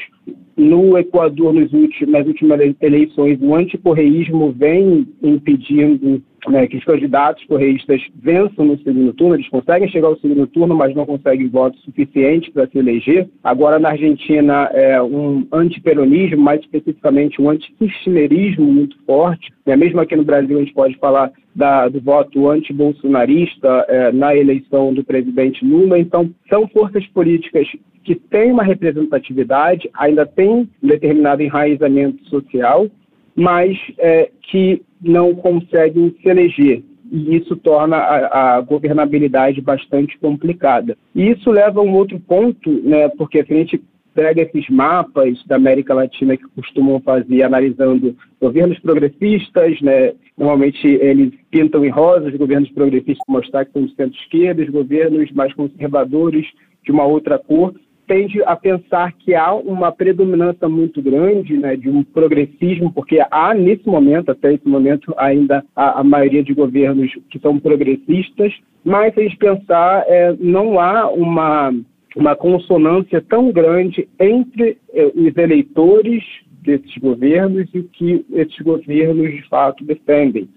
[0.58, 8.66] No Equador, nas últimas eleições, o anticorreísmo vem impedindo né, que os candidatos correístas vençam
[8.66, 12.68] no segundo turno, eles conseguem chegar ao segundo turno, mas não conseguem votos suficientes para
[12.68, 13.28] se eleger.
[13.44, 19.52] Agora, na Argentina, é um antiperonismo, mais especificamente um antikirchnerismo muito forte.
[19.66, 19.76] Né?
[19.76, 24.94] Mesmo aqui no Brasil, a gente pode falar da, do voto antibolsonarista é, na eleição
[24.94, 26.00] do presidente Lula.
[26.00, 27.68] Então, são forças políticas
[28.04, 32.88] que têm uma representatividade, ainda têm um determinado enraizamento social,
[33.36, 36.84] mas é, que não conseguem se eleger.
[37.12, 40.98] E isso torna a, a, governabilidade bastante complicada.
[41.16, 43.82] E isso leva a um outro ponto, né, porque a gente
[44.14, 51.34] pega esses mapas da América Latina que costumam fazer analisando governos progressistas, né, normalmente eles
[51.52, 56.48] pintam em rosa os governos progressistas mostrar que são de centro-esquerda, os governos mais conservadores
[56.84, 57.76] de uma outra cor,
[58.08, 63.54] tende a pensar que há uma predominância muito grande né, de um progressismo, porque há
[63.54, 68.54] nesse momento, até esse momento, ainda a, a maioria de governos que são progressistas,
[68.84, 71.74] mas se a gente pensar, é, não há uma,
[72.16, 76.24] uma consonância tão grande entre é, os eleitores
[76.62, 80.48] desses governos e o que esses governos de fato defendem.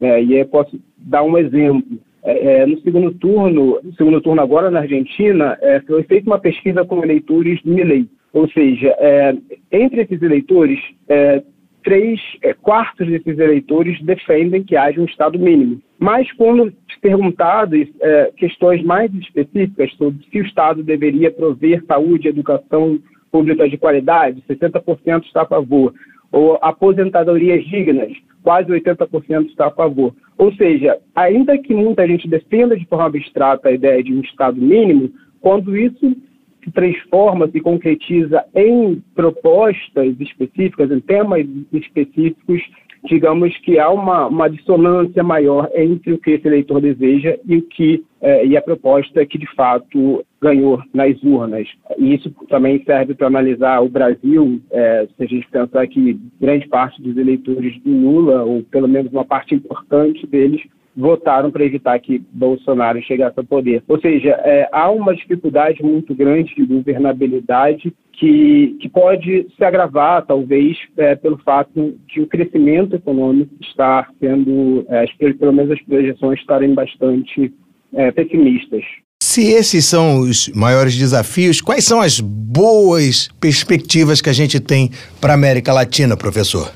[0.00, 1.98] É, e aí posso dar um exemplo.
[2.22, 6.38] É, é, no segundo turno, no segundo turno agora na Argentina, é, foi feita uma
[6.38, 8.06] pesquisa com eleitores do Milei.
[8.32, 9.34] Ou seja, é,
[9.72, 11.42] entre esses eleitores, é,
[11.82, 15.80] três é, quartos desses eleitores defendem que haja um Estado mínimo.
[15.98, 17.88] Mas quando perguntadas
[18.36, 22.98] questões mais específicas sobre se o Estado deveria prover saúde educação
[23.32, 25.94] pública de qualidade, 60% está a favor.
[26.30, 28.12] Ou aposentadorias dignas,
[28.42, 30.14] quase 80% está a favor.
[30.38, 34.60] Ou seja, ainda que muita gente defenda de forma abstrata a ideia de um Estado
[34.60, 35.10] mínimo,
[35.40, 36.16] quando isso
[36.62, 42.62] se transforma, se concretiza em propostas específicas, em temas específicos,
[43.04, 47.62] digamos que há uma, uma dissonância maior entre o que esse eleitor deseja e o
[47.62, 51.68] que é, e a proposta que de fato ganhou nas urnas.
[51.98, 56.68] E isso também serve para analisar o Brasil, é, se a gente pensar que grande
[56.68, 60.62] parte dos eleitores do Lula, ou pelo menos uma parte importante deles,
[60.96, 63.82] votaram para evitar que Bolsonaro chegasse ao poder.
[63.88, 70.26] Ou seja, é, há uma dificuldade muito grande de governabilidade que, que pode se agravar,
[70.26, 76.38] talvez, é, pelo fato de o crescimento econômico estar sendo, é, pelo menos as projeções
[76.38, 77.52] estarem bastante
[77.94, 78.82] é, pessimistas.
[79.22, 84.90] Se esses são os maiores desafios, quais são as boas perspectivas que a gente tem
[85.20, 86.72] para a América Latina, professor?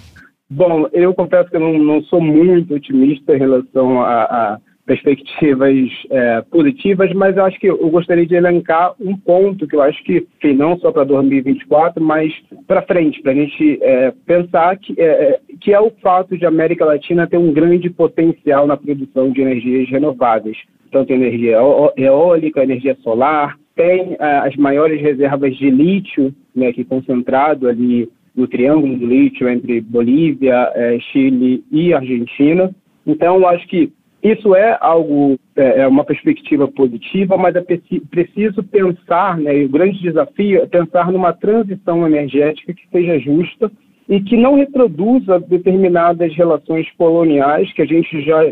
[0.50, 5.74] Bom, eu confesso que eu não, não sou muito otimista em relação a, a perspectivas
[6.10, 10.02] é, positivas, mas eu acho que eu gostaria de elencar um ponto que eu acho
[10.04, 12.32] que, que não só para 2024, mas
[12.66, 16.44] para frente, para a gente é, pensar que é, é, que é o fato de
[16.44, 20.58] a América Latina ter um grande potencial na produção de energias renováveis,
[20.92, 21.56] tanto energia
[21.96, 28.46] eólica, energia solar, tem é, as maiores reservas de lítio, né, que concentrado ali no
[28.46, 30.72] Triângulo do Lítio entre Bolívia,
[31.12, 32.74] Chile e Argentina.
[33.06, 33.92] Então, eu acho que
[34.24, 39.68] isso é algo, é, é uma perspectiva positiva, mas é preciso pensar, né, e o
[39.68, 43.70] grande desafio é pensar numa transição energética que seja justa
[44.08, 48.50] e que não reproduza determinadas relações coloniais que a gente já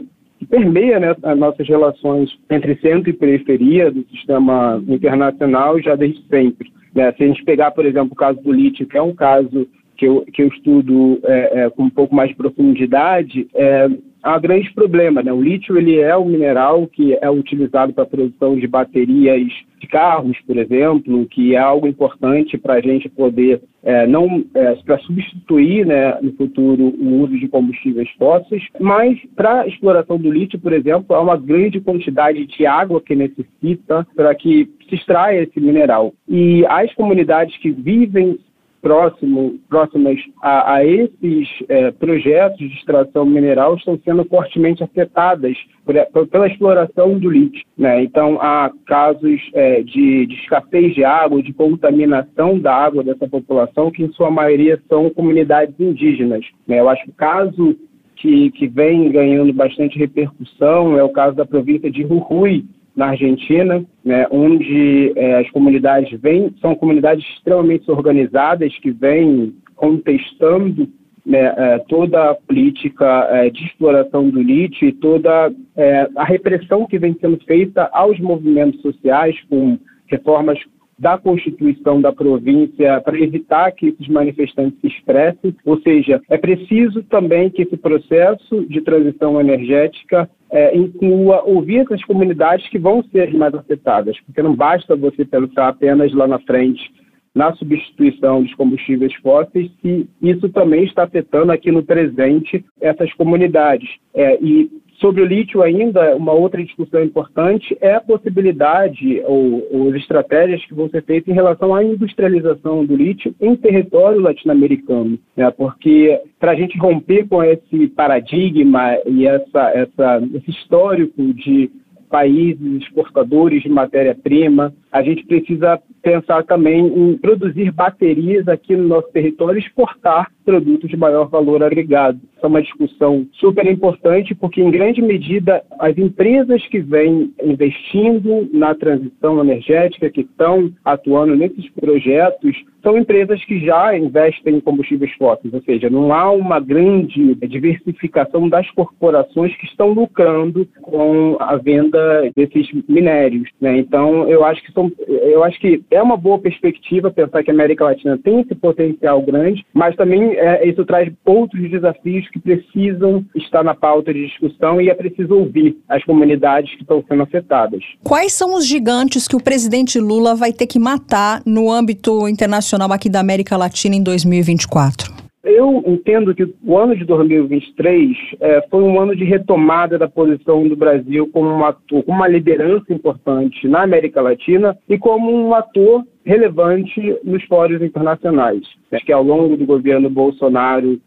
[0.50, 6.70] permeia né, as nossas relações entre centro e periferia do sistema internacional já desde sempre.
[6.94, 7.12] Né?
[7.12, 9.66] Se a gente pegar, por exemplo, o caso do lítio, que é um caso
[9.96, 13.88] que eu, que eu estudo é, é, com um pouco mais de profundidade, é,
[14.22, 15.22] há grande problema.
[15.22, 15.32] Né?
[15.32, 19.86] O lítio ele é um mineral que é utilizado para a produção de baterias de
[19.88, 24.98] carros, por exemplo, que é algo importante para a gente poder é, não é, para
[24.98, 30.58] substituir né, no futuro o uso de combustíveis fósseis, mas para a exploração do lítio,
[30.60, 35.60] por exemplo, há uma grande quantidade de água que necessita para que se extraia esse
[35.60, 36.14] mineral.
[36.28, 38.38] E as comunidades que vivem
[38.82, 45.56] próximo, próximas a, a esses é, projetos de extração mineral estão sendo fortemente afetadas
[45.86, 47.64] por, por, pela exploração do lítio.
[47.78, 48.02] Né?
[48.02, 53.92] Então, há casos é, de, de, escassez de água, de contaminação da água dessa população,
[53.92, 56.44] que em sua maioria são comunidades indígenas.
[56.66, 56.80] Né?
[56.80, 57.76] Eu acho que o caso
[58.16, 62.64] que, que vem ganhando bastante repercussão é o caso da província de Jujuy,
[62.94, 70.88] na Argentina, né, onde é, as comunidades vêm, são comunidades extremamente organizadas que vêm contestando
[71.24, 76.86] né, é, toda a política é, de exploração do lítio e toda é, a repressão
[76.86, 80.58] que vem sendo feita aos movimentos sociais com reformas
[80.98, 87.02] da Constituição da província para evitar que esses manifestantes se expressem, ou seja, é preciso
[87.04, 93.32] também que esse processo de transição energética é, inclua ouvir essas comunidades que vão ser
[93.34, 96.90] mais afetadas, porque não basta você pensar apenas lá na frente
[97.34, 103.88] na substituição dos combustíveis fósseis, se isso também está afetando aqui no presente essas comunidades.
[104.14, 104.70] É, e
[105.02, 110.64] Sobre o lítio ainda, uma outra discussão importante é a possibilidade ou, ou as estratégias
[110.64, 115.50] que vão ser feitas em relação à industrialização do lítio em território latino-americano, né?
[115.50, 121.68] porque para a gente romper com esse paradigma e essa, essa, esse histórico de
[122.12, 124.74] países exportadores de matéria-prima.
[124.92, 130.90] A gente precisa pensar também em produzir baterias aqui no nosso território e exportar produtos
[130.90, 132.20] de maior valor agregado.
[132.36, 138.46] Essa é uma discussão super importante porque, em grande medida, as empresas que vêm investindo
[138.52, 145.12] na transição energética, que estão atuando nesses projetos, são empresas que já investem em combustíveis
[145.12, 151.56] fósseis, ou seja, não há uma grande diversificação das corporações que estão lucrando com a
[151.56, 153.48] venda desses minérios.
[153.60, 153.78] Né?
[153.78, 157.54] Então, eu acho que são, eu acho que é uma boa perspectiva pensar que a
[157.54, 163.24] América Latina tem esse potencial grande, mas também é, isso traz outros desafios que precisam
[163.36, 167.82] estar na pauta de discussão e é preciso ouvir as comunidades que estão sendo afetadas.
[168.02, 172.71] Quais são os gigantes que o presidente Lula vai ter que matar no âmbito internacional
[172.94, 175.12] aqui da América Latina em 2024?
[175.44, 180.68] Eu entendo que o ano de 2023 é, foi um ano de retomada da posição
[180.68, 186.04] do Brasil como um ator, uma liderança importante na América Latina e como um ator
[186.24, 188.62] relevante nos fóruns internacionais.
[188.92, 191.00] Acho que ao longo do governo Bolsonaro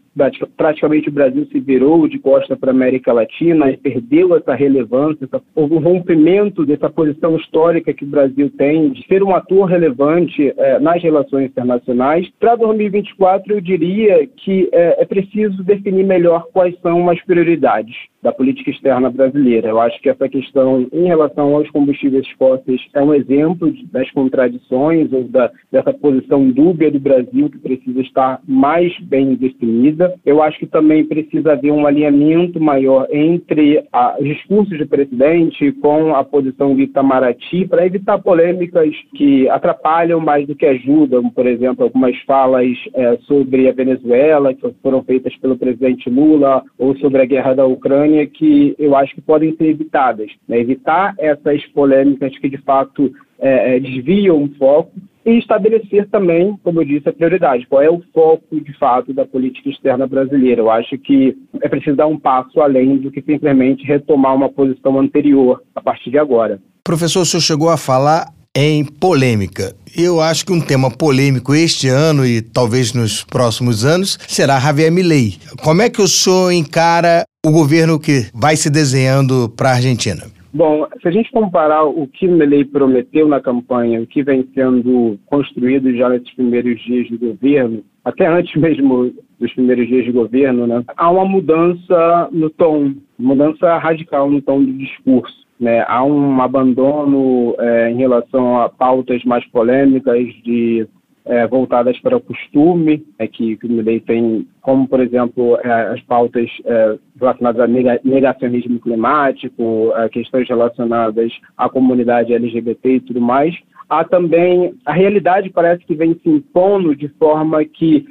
[0.56, 5.28] praticamente o Brasil se virou de costa para a América Latina e perdeu essa relevância,
[5.54, 10.54] houve um rompimento dessa posição histórica que o Brasil tem de ser um ator relevante
[10.58, 12.30] é, nas relações internacionais.
[12.40, 17.96] Para 2024, eu diria que é, é preciso definir melhor quais são as prioridades
[18.26, 19.70] da política externa brasileira.
[19.70, 25.14] Eu acho que essa questão em relação aos combustíveis fósseis é um exemplo das contradições
[25.14, 30.05] ou da, dessa posição dúbia do Brasil que precisa estar mais bem definida.
[30.26, 35.72] Eu acho que também precisa haver um alinhamento maior entre a, os discursos do presidente
[35.74, 41.30] com a posição de Itamaraty para evitar polêmicas que atrapalham mais do que ajudam.
[41.30, 46.96] Por exemplo, algumas falas é, sobre a Venezuela que foram feitas pelo presidente Lula ou
[46.98, 50.32] sobre a guerra da Ucrânia que eu acho que podem ser evitadas.
[50.48, 50.60] Né?
[50.60, 54.92] Evitar essas polêmicas que, de fato, é, é, desviam o foco
[55.26, 57.66] e estabelecer também, como eu disse, a prioridade.
[57.68, 60.62] Qual é o foco, de fato, da política externa brasileira?
[60.62, 65.00] Eu acho que é preciso dar um passo além do que simplesmente retomar uma posição
[65.00, 66.62] anterior a partir de agora.
[66.84, 69.76] Professor, o senhor chegou a falar em polêmica.
[69.98, 74.92] Eu acho que um tema polêmico este ano e talvez nos próximos anos será Javier
[74.92, 75.36] Milei.
[75.62, 80.35] Como é que o senhor encara o governo que vai se desenhando para a Argentina?
[80.56, 85.20] Bom, se a gente comparar o que Milei prometeu na campanha, o que vem sendo
[85.26, 90.66] construído já nesses primeiros dias de governo, até antes mesmo dos primeiros dias de governo,
[90.66, 95.46] né, há uma mudança no tom, mudança radical no tom do discurso.
[95.60, 95.84] Né?
[95.90, 100.88] Há um abandono é, em relação a pautas mais polêmicas de
[101.26, 106.02] é, voltadas para o costume, é, que, o Milley tem, como, por exemplo, é, as
[106.02, 107.68] pautas é, relacionadas a
[108.04, 113.56] negacionismo climático, é, questões relacionadas à comunidade LGBT e tudo mais.
[113.90, 118.06] Há também, a realidade parece que vem se impondo de forma que,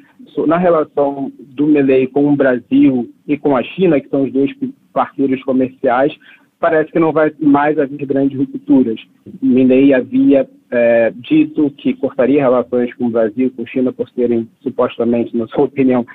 [0.47, 4.51] na relação do Milley com o Brasil e com a China, que são os dois
[4.93, 6.17] parceiros comerciais,
[6.65, 8.99] parece que não vai mais haver grandes rupturas.
[9.43, 15.37] Milley havia é, dito que cortaria relações com o Brasil, com China, por serem supostamente,
[15.37, 16.07] na sua opinião,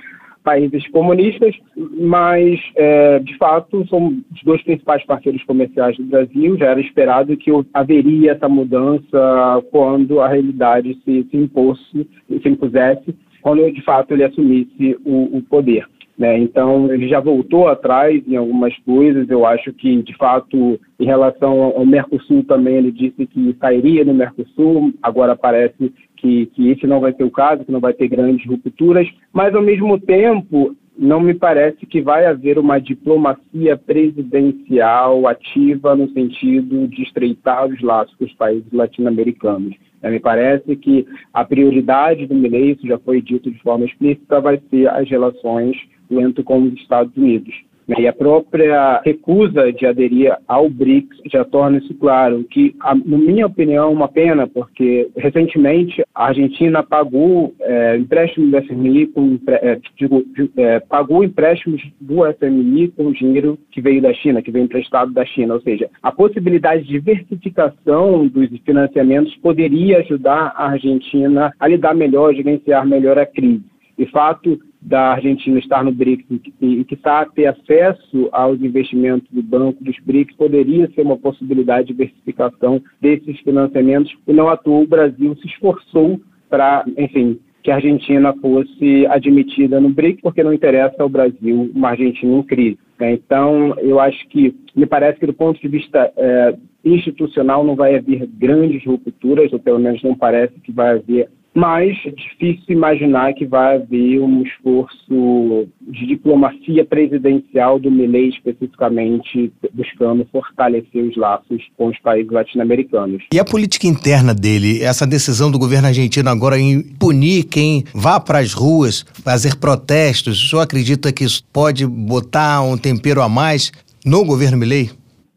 [0.43, 1.55] países comunistas,
[1.99, 6.57] mas, é, de fato, são os dois principais parceiros comerciais do Brasil.
[6.57, 13.15] Já era esperado que haveria essa mudança quando a realidade se, se, impôsse, se impusesse,
[13.43, 15.85] quando, de fato, ele assumisse o, o poder.
[16.19, 16.37] Né?
[16.37, 19.29] Então, ele já voltou atrás em algumas coisas.
[19.29, 24.13] Eu acho que, de fato, em relação ao Mercosul também, ele disse que sairia no
[24.13, 24.93] Mercosul.
[25.01, 28.45] Agora parece que, que esse não vai ser o caso, que não vai ter grandes
[28.45, 29.07] rupturas.
[29.31, 36.09] Mas, ao mesmo tempo, não me parece que vai haver uma diplomacia presidencial ativa no
[36.09, 39.73] sentido de estreitar os laços com os países latino-americanos.
[40.03, 44.61] Me parece que a prioridade do Milei, isso já foi dito de forma explícita, vai
[44.69, 45.77] ser as relações
[46.09, 47.53] junto com os Estados Unidos.
[47.97, 53.47] E a própria recusa de aderir ao BRICS já torna isso claro, que, na minha
[53.47, 59.79] opinião, é uma pena, porque recentemente a Argentina pagou é, empréstimos do FMI, com, é,
[59.97, 60.23] digo,
[60.57, 65.25] é, pagou empréstimos do FMI com dinheiro que veio da China, que veio emprestado da
[65.25, 65.55] China.
[65.55, 72.35] Ou seja, a possibilidade de diversificação dos financiamentos poderia ajudar a Argentina a lidar melhor,
[72.35, 73.63] gerenciar melhor a crise.
[73.99, 76.25] De fato, da Argentina estar no BRICS
[76.61, 81.17] e que está a ter acesso aos investimentos do Banco dos BRICS poderia ser uma
[81.17, 86.17] possibilidade de diversificação desses financiamentos e não à toa o Brasil se esforçou
[86.49, 91.89] para, enfim, que a Argentina fosse admitida no BRICS, porque não interessa ao Brasil uma
[91.89, 92.79] Argentina em crise.
[92.97, 93.11] Né?
[93.11, 97.97] Então, eu acho que, me parece que do ponto de vista é, institucional não vai
[97.97, 103.33] haver grandes rupturas, ou pelo menos não parece que vai haver mas é difícil imaginar
[103.33, 111.61] que vai haver um esforço de diplomacia presidencial do Milei especificamente buscando fortalecer os laços
[111.77, 113.23] com os países latino-americanos.
[113.33, 118.19] E a política interna dele, essa decisão do governo argentino agora em punir quem vá
[118.19, 123.29] para as ruas fazer protestos, o senhor acredita que isso pode botar um tempero a
[123.29, 123.71] mais
[124.05, 124.89] no governo Milei?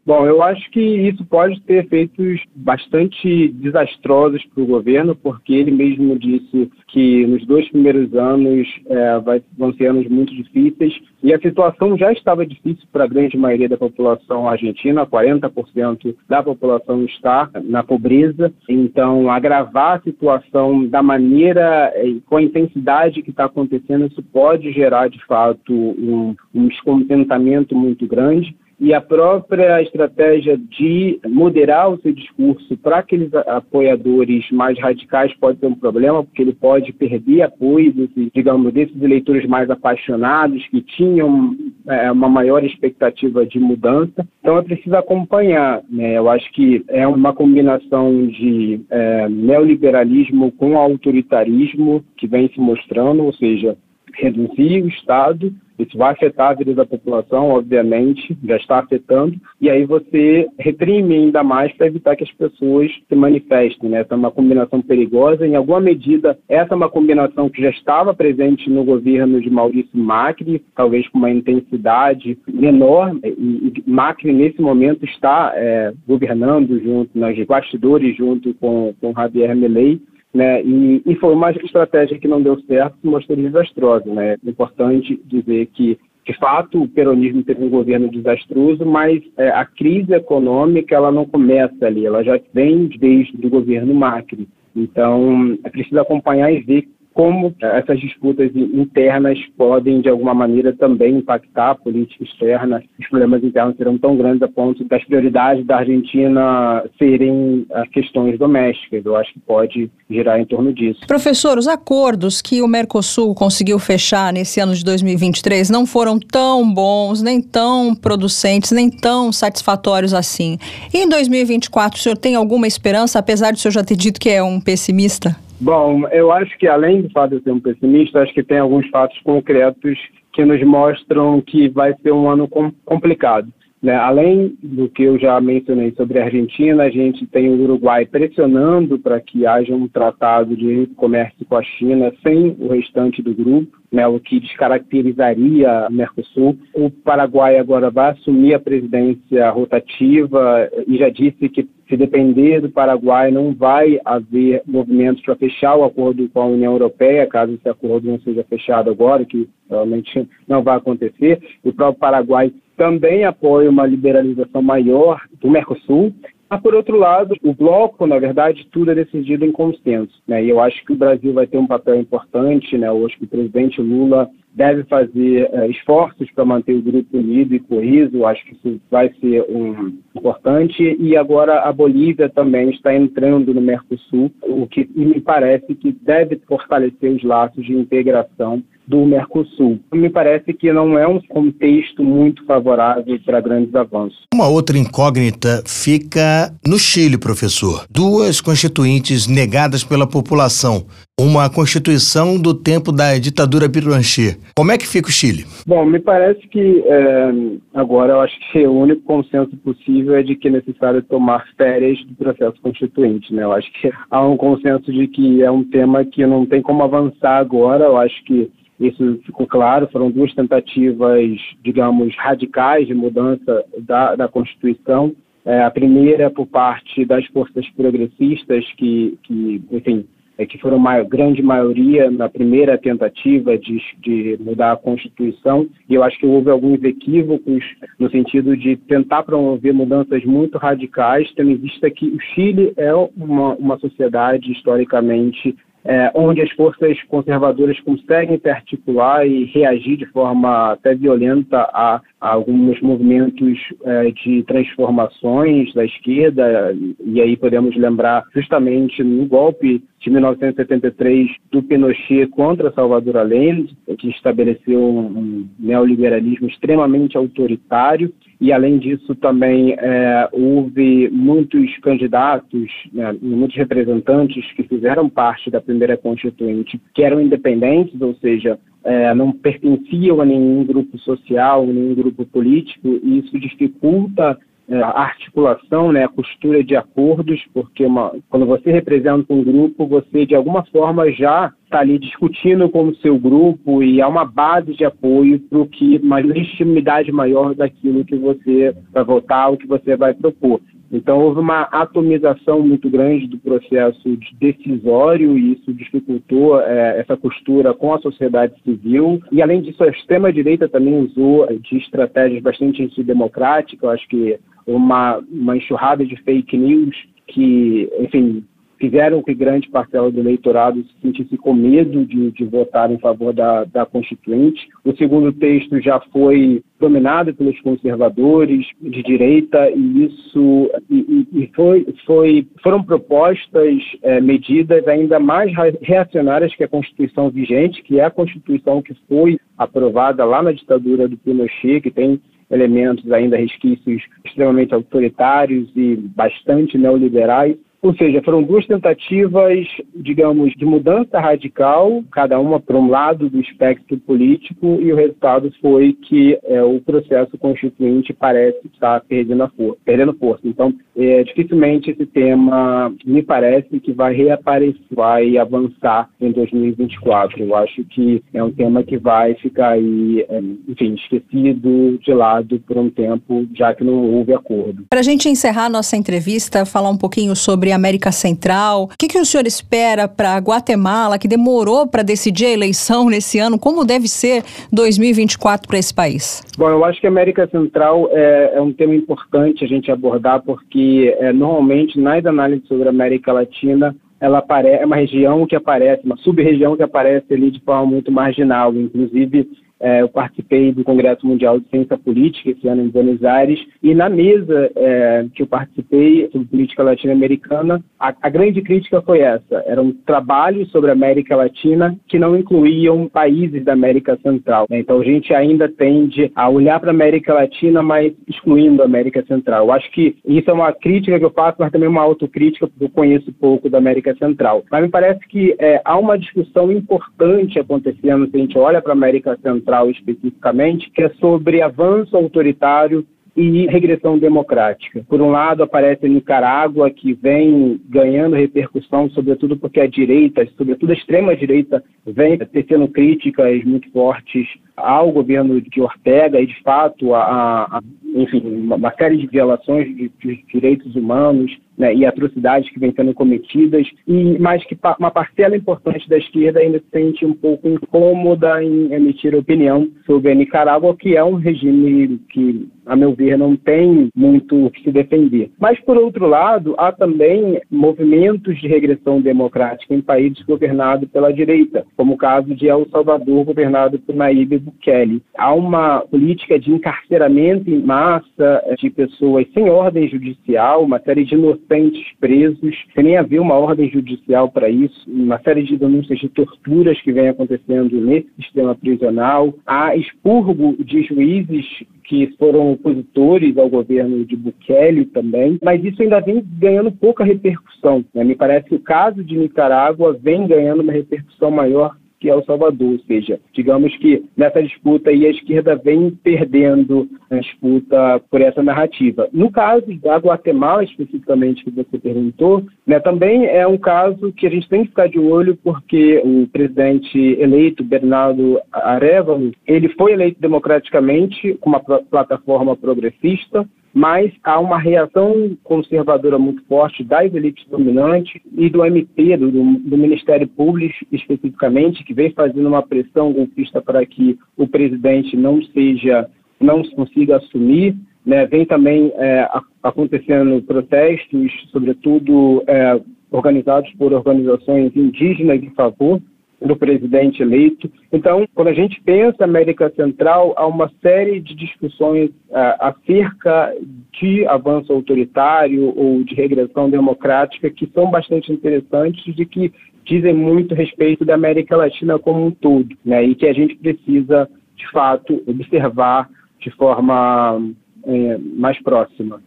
[0.05, 5.71] Bom, eu acho que isso pode ter efeitos bastante desastrosos para o governo, porque ele
[5.71, 10.93] mesmo disse que nos dois primeiros anos é, vai, vão ser anos muito difíceis
[11.23, 16.43] e a situação já estava difícil para a grande maioria da população argentina, 40% da
[16.43, 23.29] população está na pobreza, então agravar a situação da maneira e com a intensidade que
[23.29, 28.53] está acontecendo, isso pode gerar de fato um, um descontentamento muito grande.
[28.79, 35.59] E a própria estratégia de moderar o seu discurso para aqueles apoiadores mais radicais pode
[35.59, 40.81] ser um problema, porque ele pode perder apoio, desses, digamos, desses eleitores mais apaixonados que
[40.81, 41.55] tinham
[41.87, 44.27] é, uma maior expectativa de mudança.
[44.39, 45.81] Então é preciso acompanhar.
[45.89, 46.17] Né?
[46.17, 53.23] Eu acho que é uma combinação de é, neoliberalismo com autoritarismo que vem se mostrando,
[53.23, 53.77] ou seja,
[54.15, 59.69] reduzir o Estado isso vai afetar a vida da população, obviamente, já está afetando, e
[59.69, 63.89] aí você reprime ainda mais para evitar que as pessoas se manifestem.
[63.89, 64.01] Né?
[64.01, 65.47] Essa é uma combinação perigosa.
[65.47, 69.97] Em alguma medida, essa é uma combinação que já estava presente no governo de Maurício
[69.97, 77.45] Macri, talvez com uma intensidade menor, e Macri, nesse momento, está é, governando junto, nos
[77.45, 79.99] bastidores, junto com, com Javier Milei,
[80.33, 80.63] né?
[80.63, 84.11] E, e, foi uma estratégia que não deu certo, se mostrou desastrosa.
[84.11, 84.33] Né?
[84.33, 89.63] É importante dizer que, de fato, o peronismo teve um governo desastroso, mas é, a
[89.63, 94.47] crise econômica ela não começa ali, ela já vem desde o governo Macri.
[94.75, 101.17] Então, é preciso acompanhar e ver como essas disputas internas podem, de alguma maneira, também
[101.17, 102.83] impactar a política externa.
[102.99, 108.37] Os problemas internos serão tão grandes a ponto das prioridades da Argentina serem as questões
[108.39, 109.05] domésticas.
[109.05, 111.01] Eu acho que pode girar em torno disso.
[111.07, 116.73] Professor, os acordos que o Mercosul conseguiu fechar nesse ano de 2023 não foram tão
[116.73, 120.57] bons, nem tão producentes, nem tão satisfatórios assim.
[120.93, 124.19] E em 2024, o senhor tem alguma esperança, apesar de o senhor já ter dito
[124.19, 125.42] que é um pessimista?
[125.63, 128.59] Bom, eu acho que além do fato de eu ser um pessimista, acho que tem
[128.59, 129.97] alguns fatos concretos
[130.33, 132.49] que nos mostram que vai ser um ano
[132.83, 133.47] complicado.
[133.83, 133.93] Né?
[133.93, 138.97] Além do que eu já mencionei sobre a Argentina, a gente tem o Uruguai pressionando
[138.97, 143.77] para que haja um tratado de comércio com a China sem o restante do grupo,
[143.91, 144.07] né?
[144.07, 146.57] o que descaracterizaria o Mercosul.
[146.73, 152.69] O Paraguai agora vai assumir a presidência rotativa e já disse que se depender do
[152.69, 157.67] Paraguai, não vai haver movimentos para fechar o acordo com a União Europeia, caso esse
[157.67, 161.39] acordo não seja fechado agora, que realmente não vai acontecer.
[161.63, 166.13] O próprio Paraguai também apoia uma liberalização maior do Mercosul.
[166.49, 170.13] Mas, por outro lado, o bloco, na verdade, tudo é decidido em consenso.
[170.27, 170.43] Né?
[170.43, 172.77] E eu acho que o Brasil vai ter um papel importante.
[172.77, 172.87] Né?
[172.87, 177.55] Eu acho que o presidente Lula deve fazer uh, esforços para manter o grupo unido
[177.55, 178.25] e coeso.
[178.25, 180.95] Acho que isso vai ser um, importante.
[180.99, 186.39] E agora a Bolívia também está entrando no Mercosul, o que me parece que deve
[186.47, 189.79] fortalecer os laços de integração do Mercosul.
[189.93, 194.19] Me parece que não é um contexto muito favorável para grandes avanços.
[194.33, 197.85] Uma outra incógnita fica no Chile, professor.
[197.89, 200.85] Duas constituintes negadas pela população.
[201.19, 204.39] Uma constituição do tempo da ditadura Pinochet.
[204.55, 205.45] Como é que fica o Chile?
[205.65, 207.31] Bom, me parece que é,
[207.75, 212.03] agora eu acho que o único consenso possível é de que é necessário tomar férias
[212.05, 213.31] do processo constituinte.
[213.31, 213.43] Né?
[213.43, 216.81] Eu acho que há um consenso de que é um tema que não tem como
[216.83, 217.85] avançar agora.
[217.85, 218.49] Eu acho que
[218.87, 225.15] isso ficou claro, foram duas tentativas, digamos, radicais de mudança da, da Constituição.
[225.45, 230.05] É, a primeira por parte das forças progressistas, que, que enfim,
[230.37, 235.93] é, que foram a grande maioria na primeira tentativa de, de mudar a Constituição, e
[235.93, 237.63] eu acho que houve alguns equívocos
[237.99, 242.93] no sentido de tentar promover mudanças muito radicais, tendo em vista que o Chile é
[242.93, 245.55] uma, uma sociedade historicamente
[245.85, 252.01] é, onde as forças conservadoras conseguem se articular e reagir de forma até violenta a,
[252.21, 259.83] a alguns movimentos é, de transformações da esquerda, e aí podemos lembrar justamente no golpe
[260.03, 268.77] de 1973 do Pinochet contra Salvador Allende, que estabeleceu um neoliberalismo extremamente autoritário, e além
[268.77, 276.79] disso também é, houve muitos candidatos, né, muitos representantes que fizeram parte da primeira constituinte
[276.93, 282.99] que eram independentes, ou seja, é, não pertenciam a nenhum grupo social, nenhum grupo político,
[283.01, 284.37] e isso dificulta
[284.71, 290.25] a articulação, né, a costura de acordos, porque uma, quando você representa um grupo, você
[290.25, 294.73] de alguma forma já está ali discutindo com o seu grupo e há uma base
[294.73, 299.67] de apoio para o que uma legitimidade maior daquilo que você vai votar, o que
[299.67, 300.61] você vai propor.
[300.93, 307.73] Então, houve uma atomização muito grande do processo decisório e isso dificultou é, essa costura
[307.73, 309.19] com a sociedade civil.
[309.31, 313.81] E, além disso, a extrema-direita também usou de estratégias bastante antidemocráticas.
[313.81, 318.45] Eu acho que uma, uma enxurrada de fake news que, enfim,
[318.83, 323.33] fizeram que grande parcela do eleitorado se sentisse com medo de, de votar em favor
[323.33, 324.67] da, da Constituinte.
[324.83, 331.87] O segundo texto já foi dominado pelos conservadores de direita e isso e, e foi,
[332.05, 335.49] foi, foram propostas é, medidas ainda mais
[335.81, 341.07] reacionárias que a Constituição vigente, que é a Constituição que foi aprovada lá na ditadura
[341.07, 342.19] do Pinochet, que tem
[342.51, 347.55] elementos ainda resquícios extremamente autoritários e bastante neoliberais.
[347.83, 353.41] Ou seja, foram duas tentativas, digamos, de mudança radical, cada uma para um lado do
[353.41, 359.77] espectro político, e o resultado foi que é, o processo constituinte parece estar perdendo, for
[359.83, 360.47] perdendo força.
[360.47, 367.43] Então, é, dificilmente esse tema me parece que vai reaparecer, vai avançar em 2024.
[367.43, 372.61] Eu acho que é um tema que vai ficar aí, é, enfim, esquecido de lado
[372.61, 374.85] por um tempo, já que não houve acordo.
[374.89, 378.83] Para a gente encerrar nossa entrevista, falar um pouquinho sobre América Central.
[378.83, 383.39] O que, que o senhor espera para Guatemala, que demorou para decidir a eleição nesse
[383.39, 383.59] ano?
[383.59, 386.41] Como deve ser 2024 para esse país?
[386.57, 390.41] Bom, eu acho que a América Central é, é um tema importante a gente abordar,
[390.43, 395.53] porque é, normalmente nas análises sobre a América Latina ela aparece, é uma região que
[395.53, 398.73] aparece, uma sub-região que aparece ali de forma muito marginal.
[398.73, 399.49] Inclusive,
[399.83, 403.93] é, eu participei do Congresso Mundial de Ciência Política esse ano em Buenos Aires e
[403.93, 409.63] na mesa é, que eu participei sobre política latino-americana, a, a, grande crítica foi essa:
[409.65, 414.67] eram trabalhos sobre a América Latina que não incluíam países da América Central.
[414.69, 414.79] Né?
[414.79, 419.23] Então a gente ainda tende a olhar para a América Latina, mas excluindo a América
[419.25, 419.65] Central.
[419.65, 422.85] Eu acho que isso é uma crítica que eu faço, mas também uma autocrítica, porque
[422.85, 424.63] eu conheço pouco da América Central.
[424.71, 428.93] Mas me parece que é, há uma discussão importante acontecendo se a gente olha para
[428.93, 433.05] a América Central Central especificamente, que é sobre avanço autoritário
[433.35, 435.03] e regressão democrática.
[435.07, 440.91] Por um lado, aparece a Nicarágua, que vem ganhando repercussão, sobretudo porque a direita, sobretudo
[440.91, 447.63] a extrema-direita, vem tecendo críticas muito fortes ao governo de Ortega e, de fato, a,
[447.63, 447.81] a
[448.15, 453.13] enfim, uma, série de violações de, de direitos humanos né, e atrocidades que vêm sendo
[453.13, 458.63] cometidas, e mas que uma parcela importante da esquerda ainda se sente um pouco incômoda
[458.63, 463.55] em emitir opinião sobre a Nicarágua, que é um regime que, a meu ver, não
[463.55, 465.51] tem muito o que se defender.
[465.59, 471.85] Mas, por outro lado, há também movimentos de regressão democrática em países governados pela direita,
[471.95, 475.21] como o caso de El Salvador, governado por Nayib Bukele.
[475.37, 481.35] Há uma política de encarceramento em massa de pessoas sem ordem judicial, uma série de
[481.35, 486.29] inocentes presos, sem nem haver uma ordem judicial para isso, uma série de denúncias de
[486.29, 489.53] torturas que vem acontecendo nesse sistema prisional.
[489.65, 491.65] Há expurgo de juízes
[492.03, 498.03] que foram opositores ao governo de Bukele também, mas isso ainda vem ganhando pouca repercussão.
[498.13, 498.23] Né?
[498.23, 502.45] Me parece que o caso de Nicarágua vem ganhando uma repercussão maior que é o
[502.45, 502.93] Salvador.
[502.93, 508.63] Ou seja, digamos que nessa disputa aí a esquerda vem perdendo a disputa por essa
[508.63, 509.27] narrativa.
[509.33, 514.49] No caso da Guatemala, especificamente, que você perguntou, né, também é um caso que a
[514.49, 520.39] gente tem que ficar de olho porque o presidente eleito, Bernardo Arevalo, ele foi eleito
[520.39, 528.41] democraticamente com uma plataforma progressista, mas há uma reação conservadora muito forte das elites dominantes
[528.57, 534.03] e do MP, do, do, Ministério Público especificamente, que vem fazendo uma pressão golpista para
[534.03, 536.27] que o presidente não seja,
[536.59, 537.95] não consiga assumir.
[538.25, 538.47] Né?
[538.47, 539.47] Vem também é,
[539.83, 546.19] acontecendo protestos, sobretudo é, organizados por organizações indígenas em favor
[546.63, 547.91] do presidente eleito.
[548.11, 553.75] Então, quando a gente pensa América Central, há uma série de discussões uh, acerca
[554.19, 559.73] de avanço autoritário ou de regressão democrática que são bastante interessantes e que
[560.05, 563.23] dizem muito respeito da América Latina como um todo, né?
[563.23, 567.61] E que a gente precisa, de fato, observar de forma
[568.05, 569.41] é, mais próxima.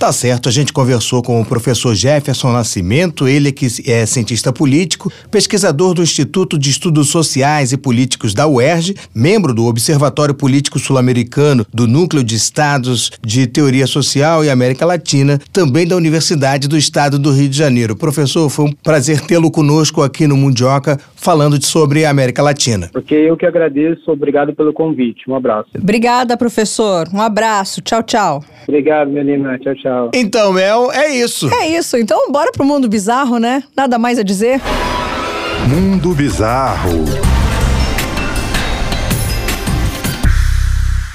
[0.00, 5.12] Tá certo, a gente conversou com o professor Jefferson Nascimento, ele que é cientista político,
[5.28, 11.66] pesquisador do Instituto de Estudos Sociais e Políticos da UERJ, membro do Observatório Político Sul-Americano
[11.74, 17.18] do Núcleo de Estados de Teoria Social e América Latina, também da Universidade do Estado
[17.18, 17.96] do Rio de Janeiro.
[17.96, 22.88] Professor, foi um prazer tê-lo conosco aqui no Mundioca, falando sobre a América Latina.
[22.94, 25.70] Ok, eu que agradeço, obrigado pelo convite, um abraço.
[25.76, 28.44] Obrigada, professor, um abraço, tchau, tchau.
[28.62, 30.10] Obrigado, menina, tchau, tchau tchau.
[30.14, 31.48] Então, Mel, é isso.
[31.52, 31.96] É isso.
[31.96, 33.62] Então, bora pro mundo bizarro, né?
[33.76, 34.60] Nada mais a dizer.
[35.68, 37.37] Mundo bizarro.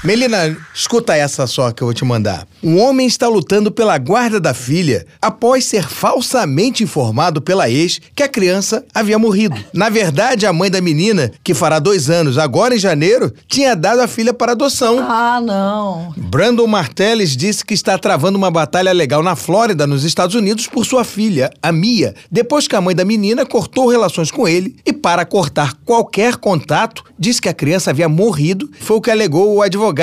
[0.04, 2.46] Melina, escuta essa só que eu vou te mandar.
[2.62, 8.22] Um homem está lutando pela guarda da filha após ser falsamente informado pela ex que
[8.22, 9.56] a criança havia morrido.
[9.72, 14.00] Na verdade, a mãe da menina, que fará dois anos agora em janeiro, tinha dado
[14.00, 14.98] a filha para adoção.
[15.00, 16.12] Ah, não.
[16.18, 20.84] Brandon Martelles disse que está travando uma batalha legal na Flórida, nos Estados Unidos, por
[20.84, 24.92] sua filha, a Mia, depois que a mãe da menina cortou relações com ele e,
[24.92, 28.70] para cortar qualquer contato, disse que a criança havia morrido.
[28.80, 29.93] Foi o que alegou o advogado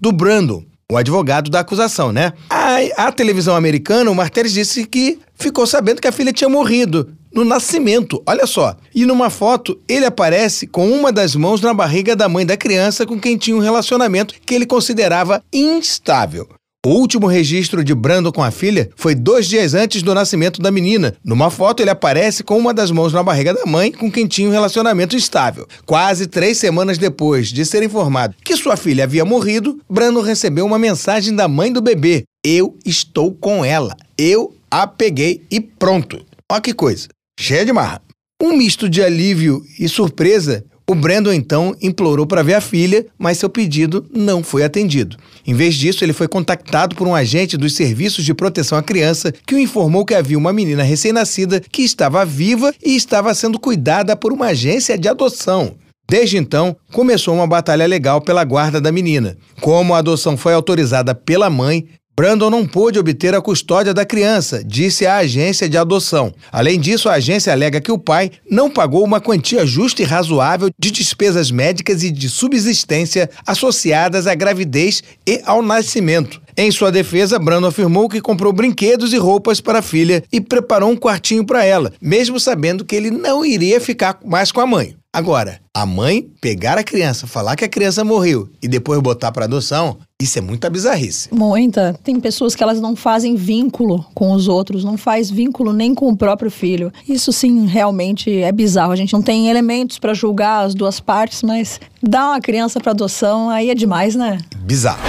[0.00, 0.64] do Brandon.
[0.90, 2.32] O advogado da acusação, né?
[2.48, 7.12] A, a televisão americana, o Martelles disse que ficou sabendo que a filha tinha morrido
[7.36, 8.74] no nascimento, olha só.
[8.94, 13.04] E numa foto, ele aparece com uma das mãos na barriga da mãe da criança
[13.04, 16.48] com quem tinha um relacionamento que ele considerava instável.
[16.86, 20.70] O último registro de Brandon com a filha foi dois dias antes do nascimento da
[20.70, 21.16] menina.
[21.24, 24.48] Numa foto, ele aparece com uma das mãos na barriga da mãe com quem tinha
[24.48, 25.66] um relacionamento estável.
[25.84, 30.78] Quase três semanas depois de ser informado que sua filha havia morrido, Brandon recebeu uma
[30.78, 33.96] mensagem da mãe do bebê: Eu estou com ela.
[34.16, 36.24] Eu a peguei e pronto.
[36.48, 37.08] Olha que coisa.
[37.36, 38.00] Cheia de marra.
[38.40, 43.38] Um misto de alívio e surpresa o Brandon então implorou para ver a filha, mas
[43.38, 45.16] seu pedido não foi atendido.
[45.44, 49.34] Em vez disso, ele foi contactado por um agente dos Serviços de Proteção à Criança
[49.44, 54.14] que o informou que havia uma menina recém-nascida que estava viva e estava sendo cuidada
[54.14, 55.74] por uma agência de adoção.
[56.08, 59.36] Desde então, começou uma batalha legal pela guarda da menina.
[59.60, 61.88] Como a adoção foi autorizada pela mãe,
[62.18, 66.32] Brandon não pôde obter a custódia da criança, disse a agência de adoção.
[66.50, 70.70] Além disso, a agência alega que o pai não pagou uma quantia justa e razoável
[70.78, 76.40] de despesas médicas e de subsistência associadas à gravidez e ao nascimento.
[76.56, 80.90] Em sua defesa, Brandon afirmou que comprou brinquedos e roupas para a filha e preparou
[80.90, 84.96] um quartinho para ela, mesmo sabendo que ele não iria ficar mais com a mãe.
[85.16, 89.46] Agora, a mãe pegar a criança, falar que a criança morreu e depois botar para
[89.46, 91.30] adoção, isso é muita bizarrice.
[91.32, 91.98] Muita.
[92.04, 96.10] Tem pessoas que elas não fazem vínculo com os outros, não faz vínculo nem com
[96.10, 96.92] o próprio filho.
[97.08, 98.92] Isso sim, realmente é bizarro.
[98.92, 102.92] A gente não tem elementos para julgar as duas partes, mas dar uma criança para
[102.92, 104.36] adoção aí é demais, né?
[104.66, 105.00] Bizarro.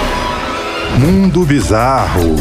[0.98, 2.34] Mundo bizarro.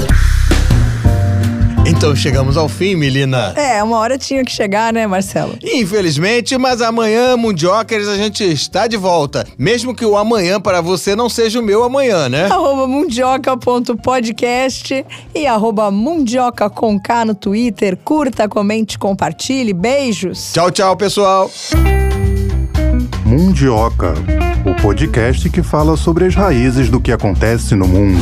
[1.87, 3.53] Então chegamos ao fim, Melina.
[3.55, 5.57] É, uma hora tinha que chegar, né, Marcelo?
[5.63, 9.47] Infelizmente, mas amanhã, Mundiocas, a gente está de volta.
[9.57, 12.47] Mesmo que o amanhã para você não seja o meu amanhã, né?
[12.47, 17.97] Arroba mundioca.podcast e arroba mundioca com K no Twitter.
[18.03, 19.71] Curta, comente, compartilhe.
[19.71, 20.51] Beijos.
[20.51, 21.49] Tchau, tchau, pessoal.
[23.25, 24.13] Mundioca,
[24.65, 28.19] o podcast que fala sobre as raízes do que acontece no mundo.